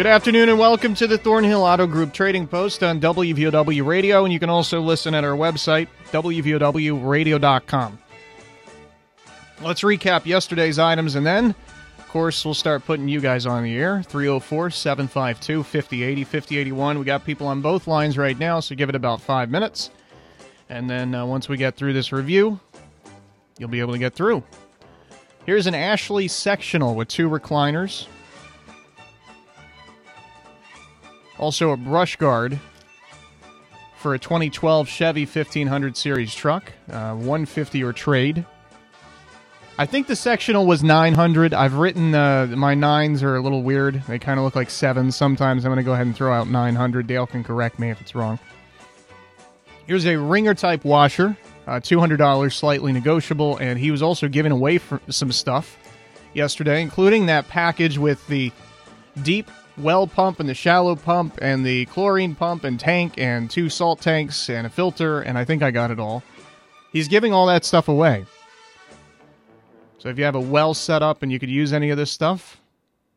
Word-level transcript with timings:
Good 0.00 0.06
afternoon 0.06 0.48
and 0.48 0.58
welcome 0.58 0.94
to 0.94 1.06
the 1.06 1.18
Thornhill 1.18 1.62
Auto 1.62 1.86
Group 1.86 2.14
Trading 2.14 2.46
Post 2.46 2.82
on 2.82 3.02
WVOW 3.02 3.84
Radio, 3.84 4.24
and 4.24 4.32
you 4.32 4.40
can 4.40 4.48
also 4.48 4.80
listen 4.80 5.14
at 5.14 5.24
our 5.24 5.36
website, 5.36 5.88
WVOWradio.com. 6.10 7.98
Let's 9.60 9.82
recap 9.82 10.24
yesterday's 10.24 10.78
items 10.78 11.16
and 11.16 11.26
then, 11.26 11.54
of 11.98 12.08
course, 12.08 12.46
we'll 12.46 12.54
start 12.54 12.86
putting 12.86 13.08
you 13.08 13.20
guys 13.20 13.44
on 13.44 13.62
the 13.62 13.76
air. 13.76 14.02
304 14.02 14.70
752 14.70 15.62
5080 15.64 16.24
5081. 16.24 16.98
We 16.98 17.04
got 17.04 17.22
people 17.26 17.46
on 17.46 17.60
both 17.60 17.86
lines 17.86 18.16
right 18.16 18.38
now, 18.38 18.60
so 18.60 18.74
give 18.74 18.88
it 18.88 18.94
about 18.94 19.20
five 19.20 19.50
minutes. 19.50 19.90
And 20.70 20.88
then 20.88 21.14
uh, 21.14 21.26
once 21.26 21.46
we 21.46 21.58
get 21.58 21.76
through 21.76 21.92
this 21.92 22.10
review, 22.10 22.58
you'll 23.58 23.68
be 23.68 23.80
able 23.80 23.92
to 23.92 23.98
get 23.98 24.14
through. 24.14 24.44
Here's 25.44 25.66
an 25.66 25.74
Ashley 25.74 26.26
sectional 26.26 26.94
with 26.94 27.08
two 27.08 27.28
recliners. 27.28 28.06
Also, 31.40 31.70
a 31.70 31.76
brush 31.76 32.16
guard 32.16 32.60
for 33.96 34.12
a 34.12 34.18
2012 34.18 34.86
Chevy 34.86 35.24
1500 35.24 35.96
series 35.96 36.34
truck, 36.34 36.70
uh, 36.90 37.14
150 37.14 37.82
or 37.82 37.94
trade. 37.94 38.44
I 39.78 39.86
think 39.86 40.06
the 40.06 40.16
sectional 40.16 40.66
was 40.66 40.84
900. 40.84 41.54
I've 41.54 41.76
written 41.76 42.14
uh, 42.14 42.48
my 42.48 42.74
nines 42.74 43.22
are 43.22 43.36
a 43.36 43.40
little 43.40 43.62
weird. 43.62 44.02
They 44.06 44.18
kind 44.18 44.38
of 44.38 44.44
look 44.44 44.54
like 44.54 44.68
sevens. 44.68 45.16
Sometimes 45.16 45.64
I'm 45.64 45.70
going 45.70 45.78
to 45.78 45.82
go 45.82 45.94
ahead 45.94 46.04
and 46.04 46.14
throw 46.14 46.30
out 46.30 46.46
900. 46.46 47.06
Dale 47.06 47.26
can 47.26 47.42
correct 47.42 47.78
me 47.78 47.88
if 47.88 48.02
it's 48.02 48.14
wrong. 48.14 48.38
Here's 49.86 50.04
a 50.04 50.18
wringer 50.18 50.52
type 50.52 50.84
washer, 50.84 51.38
uh, 51.66 51.80
$200, 51.80 52.52
slightly 52.52 52.92
negotiable, 52.92 53.56
and 53.56 53.78
he 53.78 53.90
was 53.90 54.02
also 54.02 54.28
giving 54.28 54.52
away 54.52 54.78
some 55.08 55.32
stuff 55.32 55.78
yesterday, 56.34 56.82
including 56.82 57.24
that 57.26 57.48
package 57.48 57.96
with 57.96 58.26
the 58.26 58.52
deep 59.22 59.50
well 59.82 60.06
pump 60.06 60.40
and 60.40 60.48
the 60.48 60.54
shallow 60.54 60.96
pump 60.96 61.38
and 61.40 61.64
the 61.64 61.86
chlorine 61.86 62.34
pump 62.34 62.64
and 62.64 62.78
tank 62.78 63.14
and 63.18 63.50
two 63.50 63.68
salt 63.68 64.00
tanks 64.00 64.48
and 64.48 64.66
a 64.66 64.70
filter, 64.70 65.20
and 65.20 65.36
I 65.36 65.44
think 65.44 65.62
I 65.62 65.70
got 65.70 65.90
it 65.90 65.98
all. 65.98 66.22
He's 66.92 67.08
giving 67.08 67.32
all 67.32 67.46
that 67.46 67.64
stuff 67.64 67.88
away. 67.88 68.26
So 69.98 70.08
if 70.08 70.18
you 70.18 70.24
have 70.24 70.34
a 70.34 70.40
well 70.40 70.74
set 70.74 71.02
up 71.02 71.22
and 71.22 71.30
you 71.30 71.38
could 71.38 71.50
use 71.50 71.72
any 71.72 71.90
of 71.90 71.98
this 71.98 72.10
stuff, 72.10 72.60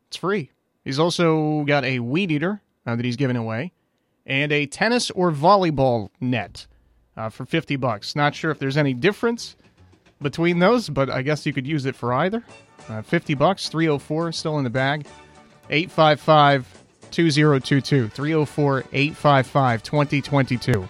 it's 0.08 0.16
free. 0.16 0.50
He's 0.84 0.98
also 0.98 1.64
got 1.64 1.84
a 1.84 1.98
weed 2.00 2.30
eater 2.30 2.60
uh, 2.86 2.96
that 2.96 3.04
he's 3.04 3.16
giving 3.16 3.36
away 3.36 3.72
and 4.26 4.52
a 4.52 4.66
tennis 4.66 5.10
or 5.10 5.30
volleyball 5.30 6.10
net 6.20 6.66
uh, 7.16 7.28
for 7.28 7.44
50 7.44 7.76
bucks. 7.76 8.16
Not 8.16 8.34
sure 8.34 8.50
if 8.50 8.58
there's 8.58 8.76
any 8.76 8.94
difference 8.94 9.56
between 10.20 10.58
those, 10.58 10.88
but 10.88 11.10
I 11.10 11.22
guess 11.22 11.44
you 11.46 11.52
could 11.52 11.66
use 11.66 11.86
it 11.86 11.94
for 11.94 12.12
either. 12.12 12.42
Uh, 12.88 13.02
50 13.02 13.34
bucks, 13.34 13.68
304 13.68 14.32
still 14.32 14.58
in 14.58 14.64
the 14.64 14.70
bag. 14.70 15.06
855 15.70 16.66
2022. 17.10 18.08
304 18.08 18.84
855 18.92 19.82
2022. 19.82 20.88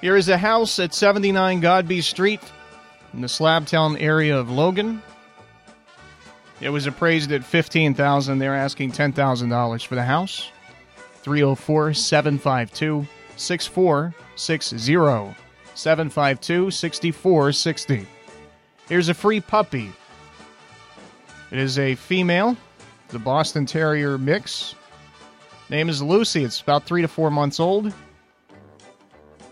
Here 0.00 0.16
is 0.16 0.30
a 0.30 0.38
house 0.38 0.78
at 0.78 0.94
79 0.94 1.60
Godby 1.60 2.00
Street 2.00 2.40
in 3.12 3.20
the 3.20 3.26
Slabtown 3.26 4.00
area 4.00 4.38
of 4.38 4.50
Logan. 4.50 5.02
It 6.60 6.70
was 6.70 6.86
appraised 6.86 7.32
at 7.32 7.44
15000 7.44 8.38
They're 8.38 8.54
asking 8.54 8.92
$10,000 8.92 9.86
for 9.86 9.94
the 9.94 10.02
house. 10.02 10.50
304 11.22 11.94
752 11.94 13.06
6460. 13.36 15.36
752 15.74 16.70
6460. 16.70 18.06
Here's 18.90 19.08
a 19.08 19.14
free 19.14 19.40
puppy. 19.40 19.92
It 21.52 21.58
is 21.58 21.78
a 21.78 21.94
female, 21.94 22.56
the 23.10 23.20
Boston 23.20 23.64
Terrier 23.64 24.18
mix. 24.18 24.74
Name 25.68 25.88
is 25.88 26.02
Lucy. 26.02 26.42
It's 26.42 26.60
about 26.60 26.86
three 26.86 27.00
to 27.00 27.06
four 27.06 27.30
months 27.30 27.60
old. 27.60 27.94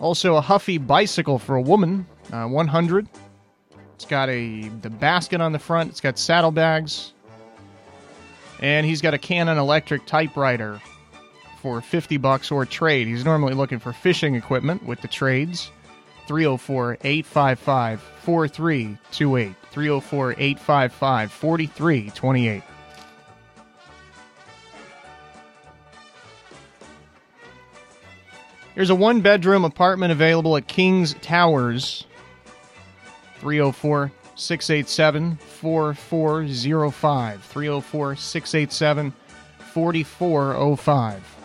Also, 0.00 0.34
a 0.34 0.40
Huffy 0.40 0.76
bicycle 0.76 1.38
for 1.38 1.54
a 1.54 1.62
woman, 1.62 2.04
uh, 2.32 2.46
100. 2.46 3.08
It's 3.94 4.04
got 4.04 4.28
a 4.28 4.68
the 4.82 4.90
basket 4.90 5.40
on 5.40 5.52
the 5.52 5.58
front. 5.60 5.90
It's 5.90 6.00
got 6.00 6.18
saddlebags, 6.18 7.12
and 8.58 8.84
he's 8.84 9.00
got 9.00 9.14
a 9.14 9.18
Canon 9.18 9.56
electric 9.56 10.04
typewriter 10.04 10.80
for 11.62 11.80
50 11.80 12.16
bucks 12.16 12.50
or 12.50 12.66
trade. 12.66 13.06
He's 13.06 13.24
normally 13.24 13.54
looking 13.54 13.78
for 13.78 13.92
fishing 13.92 14.34
equipment 14.34 14.84
with 14.84 15.00
the 15.00 15.08
trades. 15.08 15.70
304 16.28 16.98
855 17.02 18.00
4328. 18.00 19.54
304 19.70 20.32
855 20.32 21.32
4328. 21.32 22.62
There's 28.74 28.90
a 28.90 28.94
one 28.94 29.22
bedroom 29.22 29.64
apartment 29.64 30.12
available 30.12 30.56
at 30.56 30.68
Kings 30.68 31.14
Towers. 31.14 32.04
304 33.40 34.12
687 34.34 35.36
4405. 35.36 37.42
304 37.42 38.16
687 38.16 39.12
4405. 39.72 41.37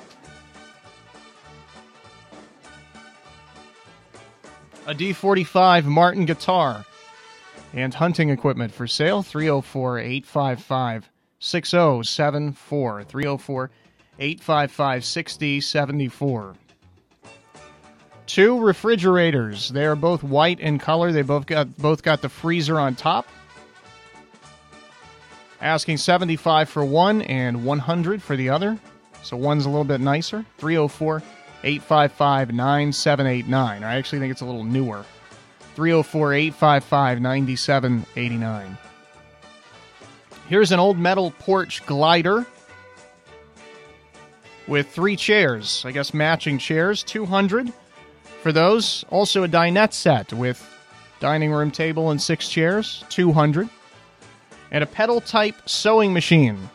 A 4.85 4.93
D45 4.93 5.85
Martin 5.85 6.25
guitar 6.25 6.85
and 7.73 7.93
hunting 7.93 8.29
equipment 8.29 8.73
for 8.73 8.85
sale 8.85 9.23
304 9.23 9.99
855 9.99 11.09
6074. 11.39 13.03
304 13.03 13.71
855 14.19 15.05
6074. 15.05 16.55
Two 18.25 18.59
refrigerators. 18.59 19.69
They 19.69 19.85
are 19.85 19.95
both 19.95 20.21
white 20.21 20.59
in 20.59 20.79
color. 20.79 21.13
They 21.13 21.21
both 21.21 21.45
got 21.45 21.77
both 21.77 22.03
got 22.03 22.21
the 22.21 22.29
freezer 22.29 22.77
on 22.77 22.95
top. 22.95 23.25
Asking 25.61 25.95
75 25.95 26.67
for 26.67 26.83
one 26.83 27.21
and 27.21 27.63
100 27.63 28.21
for 28.21 28.35
the 28.35 28.49
other. 28.49 28.77
So 29.21 29.37
one's 29.37 29.65
a 29.65 29.69
little 29.69 29.85
bit 29.85 30.01
nicer. 30.01 30.45
304 30.57 31.23
855 31.63 32.53
9789. 32.53 33.83
I 33.83 33.95
actually 33.95 34.19
think 34.19 34.31
it's 34.31 34.41
a 34.41 34.45
little 34.45 34.63
newer. 34.63 35.05
304 35.75 36.33
855 36.33 37.21
9789. 37.21 38.77
Here's 40.47 40.71
an 40.71 40.79
old 40.79 40.97
metal 40.99 41.31
porch 41.39 41.85
glider 41.85 42.45
with 44.67 44.89
three 44.89 45.15
chairs. 45.15 45.83
I 45.85 45.91
guess 45.91 46.13
matching 46.13 46.57
chairs. 46.57 47.03
200 47.03 47.71
for 48.41 48.51
those. 48.51 49.05
Also 49.09 49.43
a 49.43 49.47
dinette 49.47 49.93
set 49.93 50.31
with 50.33 50.69
dining 51.19 51.51
room 51.51 51.71
table 51.71 52.11
and 52.11 52.21
six 52.21 52.49
chairs, 52.49 53.03
200. 53.09 53.69
And 54.71 54.83
a 54.83 54.87
pedal 54.87 55.21
type 55.21 55.55
sewing 55.67 56.13
machine 56.13 56.69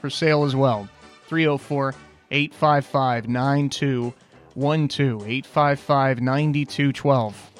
for 0.00 0.08
sale 0.08 0.44
as 0.44 0.56
well. 0.56 0.88
304 1.26 1.94
855 2.34 3.28
9212. 3.28 5.22
855 5.22 6.20
9212. 6.20 7.50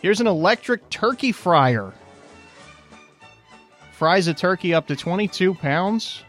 Here's 0.00 0.20
an 0.20 0.28
electric 0.28 0.88
turkey 0.90 1.32
fryer. 1.32 1.92
Fries 3.92 4.28
a 4.28 4.34
turkey 4.34 4.74
up 4.74 4.86
to 4.86 4.96
22 4.96 5.54
pounds. 5.54 6.22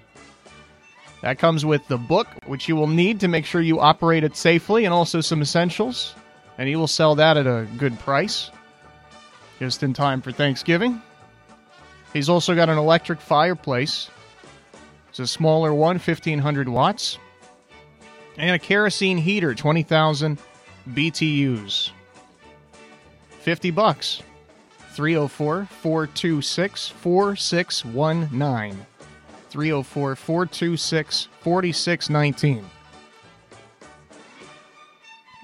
That 1.21 1.37
comes 1.37 1.63
with 1.65 1.87
the 1.87 1.97
book, 1.97 2.27
which 2.47 2.67
you 2.67 2.75
will 2.75 2.87
need 2.87 3.19
to 3.19 3.27
make 3.27 3.45
sure 3.45 3.61
you 3.61 3.79
operate 3.79 4.23
it 4.23 4.35
safely, 4.35 4.85
and 4.85 4.93
also 4.93 5.21
some 5.21 5.41
essentials. 5.41 6.15
And 6.57 6.67
he 6.67 6.75
will 6.75 6.87
sell 6.87 7.13
that 7.15 7.37
at 7.37 7.45
a 7.45 7.67
good 7.77 7.99
price, 7.99 8.49
just 9.59 9.83
in 9.83 9.93
time 9.93 10.21
for 10.21 10.31
Thanksgiving. 10.31 11.01
He's 12.11 12.29
also 12.29 12.55
got 12.55 12.69
an 12.69 12.77
electric 12.77 13.21
fireplace. 13.21 14.09
It's 15.15 15.19
a 15.21 15.27
smaller 15.27 15.73
one, 15.73 15.95
1500 15.95 16.67
watts. 16.67 17.17
And 18.37 18.53
a 18.53 18.59
kerosene 18.59 19.17
heater, 19.17 19.55
20,000 19.55 20.37
BTUs. 20.89 21.91
50 23.39 23.71
bucks. 23.71 24.21
304 24.89 25.69
426 25.71 26.89
4619. 26.89 28.85
304 29.51 30.15
426 30.17 31.27
4619. 31.39 32.65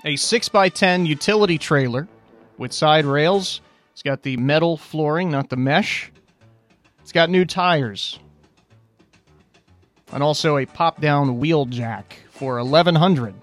A 0.03 0.13
6x10 0.15 1.07
utility 1.07 1.57
trailer 1.57 2.09
with 2.57 2.73
side 2.73 3.05
rails. 3.05 3.61
It's 3.93 4.03
got 4.03 4.23
the 4.23 4.35
metal 4.35 4.75
flooring, 4.75 5.31
not 5.31 5.47
the 5.47 5.55
mesh. 5.55 6.11
It's 6.99 7.13
got 7.13 7.29
new 7.29 7.45
tires. 7.45 8.19
And 10.11 10.21
also 10.21 10.57
a 10.57 10.65
pop 10.65 10.99
down 10.99 11.39
wheel 11.39 11.65
jack 11.65 12.17
for 12.31 12.55
1100 12.55 13.33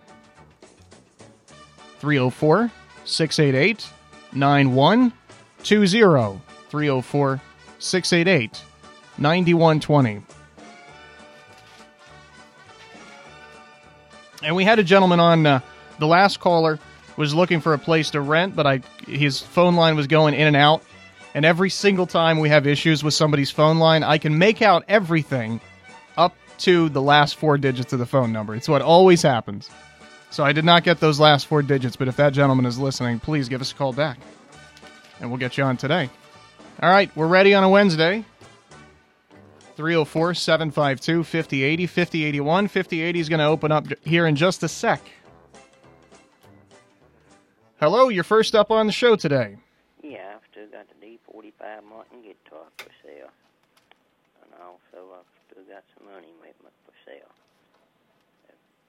304 1.98 2.70
688 3.04 3.86
9120. 4.32 6.42
304 6.68 7.40
688 7.78 8.62
9120. 9.18 10.22
And 14.42 14.54
we 14.54 14.64
had 14.64 14.78
a 14.78 14.84
gentleman 14.84 15.18
on 15.18 15.46
uh, 15.46 15.60
the 15.98 16.06
last 16.06 16.38
caller 16.38 16.78
was 17.16 17.34
looking 17.34 17.60
for 17.60 17.74
a 17.74 17.78
place 17.78 18.10
to 18.10 18.20
rent, 18.20 18.54
but 18.54 18.66
I 18.66 18.80
his 19.06 19.40
phone 19.40 19.74
line 19.74 19.96
was 19.96 20.06
going 20.06 20.34
in 20.34 20.46
and 20.46 20.56
out. 20.56 20.82
And 21.34 21.44
every 21.44 21.70
single 21.70 22.06
time 22.06 22.38
we 22.38 22.48
have 22.48 22.66
issues 22.66 23.02
with 23.02 23.14
somebody's 23.14 23.50
phone 23.50 23.78
line, 23.78 24.02
I 24.02 24.18
can 24.18 24.38
make 24.38 24.62
out 24.62 24.84
everything 24.88 25.60
up 26.16 26.36
to 26.60 26.88
the 26.88 27.02
last 27.02 27.36
four 27.36 27.58
digits 27.58 27.92
of 27.92 27.98
the 27.98 28.06
phone 28.06 28.32
number. 28.32 28.54
It's 28.54 28.68
what 28.68 28.82
always 28.82 29.22
happens. 29.22 29.70
So 30.30 30.44
I 30.44 30.52
did 30.52 30.64
not 30.64 30.84
get 30.84 31.00
those 31.00 31.18
last 31.18 31.46
four 31.46 31.62
digits, 31.62 31.96
but 31.96 32.08
if 32.08 32.16
that 32.16 32.32
gentleman 32.32 32.66
is 32.66 32.78
listening, 32.78 33.18
please 33.18 33.48
give 33.48 33.60
us 33.60 33.72
a 33.72 33.74
call 33.74 33.92
back. 33.92 34.18
And 35.20 35.30
we'll 35.30 35.38
get 35.38 35.56
you 35.56 35.64
on 35.64 35.76
today. 35.76 36.10
All 36.82 36.90
right, 36.90 37.10
we're 37.16 37.26
ready 37.26 37.54
on 37.54 37.64
a 37.64 37.68
Wednesday. 37.68 38.24
304 39.76 40.34
752 40.34 41.24
5080 41.24 41.86
5081. 41.86 42.68
5080 42.68 43.20
is 43.20 43.28
going 43.28 43.38
to 43.38 43.46
open 43.46 43.72
up 43.72 43.86
here 44.04 44.26
in 44.26 44.36
just 44.36 44.62
a 44.62 44.68
sec. 44.68 45.00
Hello, 47.80 48.08
you're 48.08 48.24
first 48.24 48.54
up 48.54 48.70
on 48.70 48.86
the 48.86 48.92
show 48.92 49.16
today. 49.16 49.56
Yeah, 50.02 50.34
I've 50.34 50.42
still 50.50 50.66
got 50.66 50.86
the 50.88 51.06
D45 51.06 51.84
Martin 51.88 52.22
guitar 52.22 52.66
for 52.76 52.90
sale. 53.04 53.30
And 54.42 54.52
also, 54.60 55.14
I've 55.14 55.30
still 55.46 55.64
got 55.64 55.84
some 55.96 56.12
money 56.12 56.28
for 56.84 56.92
sale. 57.06 57.30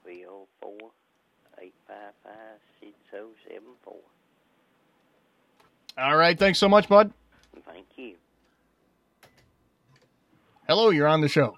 304 0.02 0.90
855 2.30 2.58
6074. 2.80 3.94
All 5.98 6.16
right, 6.16 6.38
thanks 6.38 6.58
so 6.58 6.68
much, 6.68 6.88
bud. 6.88 7.12
Thank 7.66 7.86
you. 7.96 8.14
Hello, 10.66 10.90
you're 10.90 11.08
on 11.08 11.20
the 11.20 11.28
show. 11.28 11.56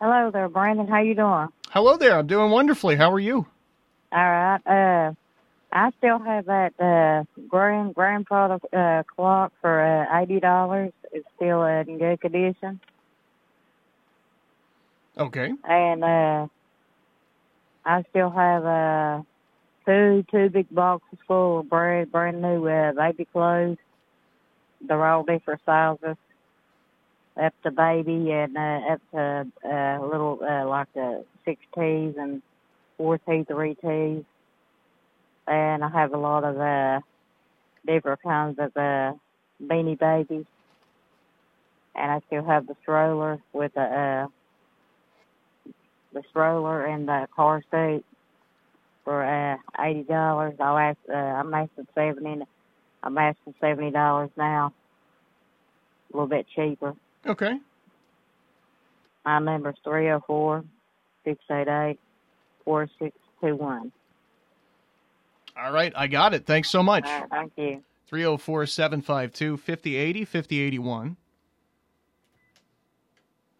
Hello 0.00 0.30
there, 0.30 0.48
Brandon. 0.48 0.86
How 0.86 1.00
you 1.02 1.14
doing? 1.14 1.48
Hello 1.70 1.96
there. 1.96 2.16
I'm 2.18 2.26
doing 2.26 2.50
wonderfully. 2.50 2.96
How 2.96 3.12
are 3.12 3.20
you? 3.20 3.46
All 4.10 4.30
right. 4.30 4.60
Uh, 4.66 5.12
I 5.70 5.90
still 5.98 6.18
have 6.18 6.46
that 6.46 6.72
uh, 6.80 7.24
grand 7.48 7.94
grandfather 7.94 8.58
uh, 8.72 9.02
clock 9.02 9.52
for 9.60 9.80
uh, 9.82 10.22
eighty 10.22 10.40
dollars. 10.40 10.92
It's 11.12 11.26
still 11.36 11.60
uh, 11.60 11.80
in 11.82 11.98
good 11.98 12.20
condition. 12.20 12.80
Okay. 15.18 15.52
And 15.64 16.04
uh, 16.04 16.46
I 17.84 18.04
still 18.10 18.30
have 18.30 18.64
uh, 18.64 19.22
two 19.88 20.24
two 20.30 20.50
big 20.50 20.66
boxes 20.70 21.18
full 21.26 21.60
of 21.60 21.70
brand 21.70 22.12
brand 22.12 22.42
new. 22.42 22.68
Uh, 22.68 22.92
baby 22.92 23.26
clothes. 23.32 23.78
They're 24.86 25.04
all 25.04 25.24
different 25.24 25.60
sizes, 25.66 26.16
up 27.42 27.54
to 27.64 27.70
baby 27.70 28.30
and 28.30 28.56
uh, 28.56 28.92
up 28.92 29.00
to 29.12 29.46
uh, 29.64 30.06
little 30.06 30.38
uh, 30.42 30.68
like 30.68 30.92
the 30.94 31.24
six 31.44 31.60
T's 31.74 32.14
and 32.18 32.42
four 32.96 33.18
T, 33.18 33.44
three 33.48 33.74
T's. 33.74 34.24
And 35.46 35.82
I 35.82 35.88
have 35.88 36.12
a 36.12 36.18
lot 36.18 36.44
of 36.44 36.60
uh, 36.60 37.00
different 37.86 38.22
kinds 38.22 38.58
of 38.58 38.76
uh, 38.76 39.14
beanie 39.64 39.98
babies, 39.98 40.44
and 41.94 42.12
I 42.12 42.20
still 42.26 42.44
have 42.44 42.66
the 42.66 42.76
stroller 42.82 43.38
with 43.54 43.72
the 43.72 43.80
uh, 43.80 44.26
the 46.12 46.22
stroller 46.28 46.84
and 46.84 47.08
the 47.08 47.26
car 47.34 47.62
seat 47.70 48.04
for 49.08 49.24
uh, 49.24 49.56
eighty 49.82 50.02
dollars. 50.02 50.52
I'll 50.60 50.76
ask. 50.76 50.98
Uh, 51.08 51.14
I'm 51.14 51.54
asking 51.54 51.86
seventy. 51.94 52.44
I'm 53.02 53.16
asking 53.16 53.54
seventy 53.58 53.90
dollars 53.90 54.28
now. 54.36 54.74
A 56.12 56.16
little 56.16 56.28
bit 56.28 56.46
cheaper. 56.54 56.92
Okay. 57.26 57.58
My 59.24 59.38
number's 59.38 59.76
three 59.82 60.04
zero 60.04 60.18
oh 60.18 60.24
four 60.26 60.64
six 61.24 61.42
eight 61.50 61.68
eight 61.68 61.98
four 62.66 62.86
six 62.98 63.16
two 63.40 63.56
one. 63.56 63.92
All 65.56 65.72
right, 65.72 65.92
I 65.96 66.06
got 66.06 66.34
it. 66.34 66.44
Thanks 66.44 66.68
so 66.68 66.82
much. 66.82 67.06
Uh, 67.06 67.22
thank 67.30 67.52
you. 67.56 67.82
304 68.08 68.66
752 68.66 69.56
5080 69.56 70.24
5081. 70.24 71.16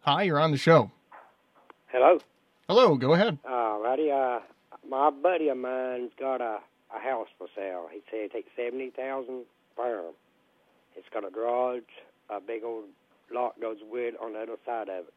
Hi, 0.01 0.23
you're 0.23 0.39
on 0.39 0.51
the 0.51 0.57
show. 0.57 0.91
Hello. 1.87 2.19
Hello, 2.67 2.95
go 2.95 3.13
ahead. 3.13 3.37
All 3.47 3.81
righty. 3.81 4.09
Uh, 4.11 4.39
my 4.89 5.09
buddy 5.09 5.49
of 5.49 5.57
mine's 5.57 6.11
got 6.19 6.41
a, 6.41 6.59
a 6.95 6.99
house 6.99 7.27
for 7.37 7.47
sale. 7.55 7.87
He 7.91 8.01
said 8.09 8.19
it 8.21 8.31
takes 8.31 8.49
70000 8.55 9.45
per 9.75 10.03
It's 10.95 11.07
got 11.13 11.25
a 11.25 11.29
garage, 11.29 11.83
a 12.29 12.39
big 12.39 12.63
old 12.63 12.85
lot 13.31 13.59
goes 13.61 13.77
with 13.89 14.15
on 14.21 14.33
the 14.33 14.39
other 14.39 14.57
side 14.65 14.89
of 14.89 15.05
it. 15.05 15.13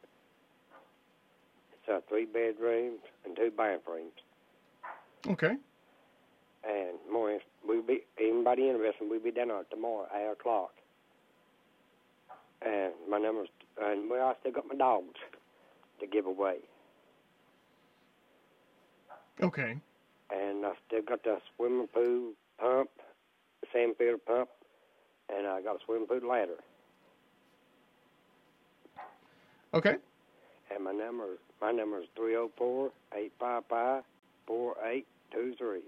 It's 1.73 1.89
uh, 1.89 2.01
three 2.09 2.27
bedrooms 2.27 3.01
and 3.25 3.35
two 3.35 3.51
bathrooms. 3.57 4.13
Okay 5.27 5.57
and 6.65 6.99
more 7.11 7.39
we'll 7.67 7.83
be 7.83 8.03
anybody 8.21 8.69
interested 8.69 9.09
we'll 9.09 9.21
be 9.21 9.31
down 9.31 9.49
there 9.49 9.65
tomorrow 9.71 10.07
at 10.15 10.21
eight 10.21 10.33
o'clock 10.33 10.71
and 12.65 12.93
my 13.09 13.19
number's 13.19 13.49
and 13.81 14.09
well 14.11 14.29
I 14.29 14.35
still 14.41 14.53
got 14.53 14.69
my 14.69 14.75
dogs 14.75 15.19
to 16.01 16.07
give 16.07 16.27
away 16.27 16.57
okay 19.41 19.77
and 20.31 20.65
I 20.65 20.73
still 20.87 21.03
got 21.03 21.23
the 21.25 21.39
swimming 21.57 21.89
pool 21.89 22.33
pump 22.59 22.91
sand 23.73 23.95
filter 23.99 24.19
pump 24.19 24.49
and 25.35 25.47
I 25.47 25.63
got 25.63 25.77
a 25.77 25.79
swimming 25.85 26.07
pool 26.07 26.29
ladder 26.29 26.59
okay 29.75 29.97
and 30.75 30.85
my 30.85 30.93
number 30.93 31.39
my 31.61 31.71
number 31.73 31.99
is 32.01 32.07
three 32.17 32.33
zero 32.33 32.45
oh 32.45 32.51
four 32.57 32.91
eight 33.17 33.33
five 33.39 33.63
five 33.69 34.03
four 34.47 34.75
eight 34.85 35.07
two 35.31 35.55
three 35.59 35.83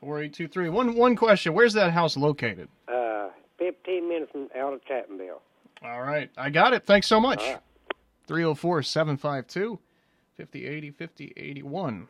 Four 0.00 0.20
eight 0.20 0.32
two 0.32 0.48
three. 0.48 0.68
One 0.68 0.96
one 0.96 1.14
question. 1.14 1.54
Where's 1.54 1.74
that 1.74 1.92
house 1.92 2.16
located? 2.16 2.68
Uh, 2.88 3.28
fifteen 3.56 4.08
minutes 4.08 4.32
from 4.32 4.48
out 4.58 4.72
of 4.72 4.80
Chapmanville. 4.84 5.38
All 5.84 6.02
right, 6.02 6.28
I 6.36 6.50
got 6.50 6.72
it. 6.74 6.84
Thanks 6.84 7.06
so 7.06 7.20
much. 7.20 7.40
304 8.26 8.82
752 8.82 9.78
5080 10.36 10.90
5081. 10.90 12.08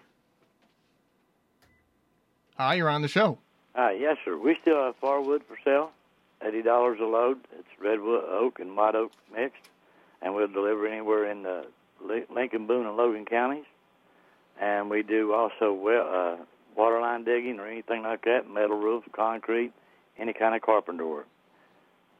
Hi, 2.62 2.74
you're 2.74 2.88
on 2.88 3.02
the 3.02 3.08
show. 3.08 3.38
Hi, 3.74 3.90
yes, 3.90 4.18
sir. 4.24 4.38
We 4.38 4.56
still 4.62 4.76
have 4.84 4.94
firewood 5.00 5.42
for 5.48 5.56
sale, 5.64 5.90
eighty 6.46 6.62
dollars 6.62 7.00
a 7.00 7.04
load. 7.04 7.40
It's 7.58 7.66
redwood, 7.80 8.22
oak, 8.28 8.60
and 8.60 8.76
white 8.76 8.94
oak 8.94 9.10
mixed, 9.34 9.68
and 10.22 10.32
we'll 10.32 10.46
deliver 10.46 10.86
anywhere 10.86 11.28
in 11.28 11.42
the 11.42 11.66
Lincoln, 12.00 12.68
Boone, 12.68 12.86
and 12.86 12.96
Logan 12.96 13.24
counties. 13.24 13.64
And 14.60 14.88
we 14.88 15.02
do 15.02 15.32
also 15.32 15.72
well, 15.72 16.06
uh, 16.08 16.44
water 16.76 17.00
line 17.00 17.24
digging 17.24 17.58
or 17.58 17.66
anything 17.66 18.04
like 18.04 18.22
that, 18.26 18.48
metal 18.48 18.78
roof, 18.78 19.02
concrete, 19.10 19.72
any 20.16 20.32
kind 20.32 20.54
of 20.54 20.62
carpenter 20.62 21.04
work. 21.04 21.26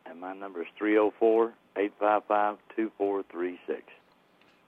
And 0.06 0.20
my 0.20 0.34
number 0.34 0.62
is 0.62 0.68
304 0.76 1.52
855 1.76 2.56
2436. 2.74 3.82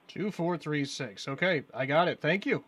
2436. 0.07 1.27
Okay, 1.27 1.63
I 1.73 1.85
got 1.85 2.07
it. 2.07 2.21
Thank 2.21 2.45
you. 2.45 2.63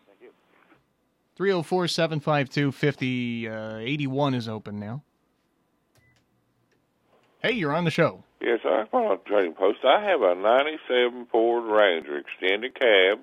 Thank 1.38 1.46
you. 1.46 1.62
304 1.62 1.88
752 1.88 2.72
5081 2.72 4.34
is 4.34 4.48
open 4.48 4.80
now. 4.80 5.02
Hey, 7.42 7.52
you're 7.52 7.74
on 7.74 7.84
the 7.84 7.90
show. 7.90 8.24
Yes, 8.40 8.60
I'm 8.64 8.88
on 8.92 9.12
a 9.12 9.28
trading 9.28 9.54
post. 9.54 9.78
I 9.84 10.02
have 10.02 10.22
a 10.22 10.34
97 10.34 11.26
Ford 11.30 11.64
Ranger 11.64 12.18
extended 12.18 12.74
cab 12.78 13.20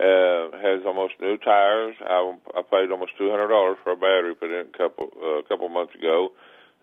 uh, 0.00 0.52
has 0.60 0.84
almost 0.84 1.14
new 1.20 1.36
tires. 1.38 1.96
I, 2.04 2.34
I 2.54 2.62
paid 2.62 2.90
almost 2.90 3.12
two 3.16 3.30
hundred 3.30 3.48
dollars 3.48 3.78
for 3.82 3.92
a 3.92 3.96
battery 3.96 4.34
put 4.34 4.50
in 4.50 4.66
a 4.66 4.76
couple 4.76 5.08
uh, 5.22 5.38
a 5.38 5.42
couple 5.44 5.68
months 5.68 5.94
ago. 5.94 6.32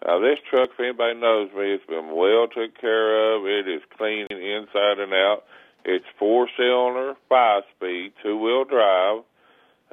Uh, 0.06 0.20
this 0.20 0.40
truck, 0.50 0.70
if 0.74 0.80
anybody 0.80 1.20
knows 1.20 1.50
me, 1.54 1.74
it's 1.74 1.86
been 1.86 2.16
well 2.16 2.48
taken 2.48 2.74
care 2.80 3.36
of. 3.36 3.46
It 3.46 3.68
is 3.68 3.82
clean 3.98 4.26
inside 4.32 5.00
and 5.00 5.14
out. 5.14 5.44
It's 5.86 6.06
four 6.18 6.50
cylinder, 6.58 7.14
five 7.30 7.64
speed, 7.76 8.14
two 8.24 8.38
wheel 8.38 8.66
drive. 8.66 9.24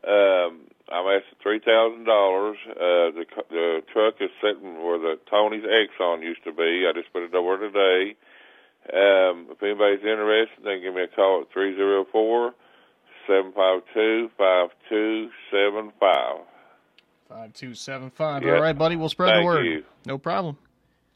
Um, 0.07 0.66
I'm 0.90 1.07
asking 1.07 1.38
three 1.42 1.61
thousand 1.61 2.04
dollars. 2.04 2.57
Uh, 2.71 3.12
the 3.14 3.25
the 3.50 3.80
truck 3.92 4.14
is 4.21 4.30
sitting 4.42 4.83
where 4.83 4.99
the 4.99 5.19
Tony's 5.30 5.64
Exxon 5.64 6.23
used 6.23 6.42
to 6.45 6.52
be. 6.52 6.87
I 6.88 6.92
just 6.95 7.12
put 7.12 7.23
it 7.23 7.35
over 7.35 7.59
today. 7.59 8.16
Um, 8.92 9.47
if 9.50 9.62
anybody's 9.62 10.00
interested, 10.00 10.64
then 10.64 10.80
give 10.80 10.95
me 10.95 11.02
a 11.02 11.09
call 11.09 11.42
at 11.42 11.52
three 11.52 11.76
zero 11.76 12.07
four 12.11 12.54
seven 13.26 13.52
five 13.52 13.83
two 13.95 14.30
five 14.37 14.71
two 14.88 15.28
seven 15.50 15.92
five. 16.00 16.40
Five 17.28 17.52
two 17.52 17.75
seven 17.75 18.11
five. 18.11 18.42
All 18.45 18.61
right, 18.61 18.76
buddy. 18.76 18.97
We'll 18.97 19.09
spread 19.09 19.30
Thank 19.30 19.42
the 19.42 19.47
word. 19.47 19.66
You. 19.66 19.85
No 20.07 20.19
problem. 20.19 20.59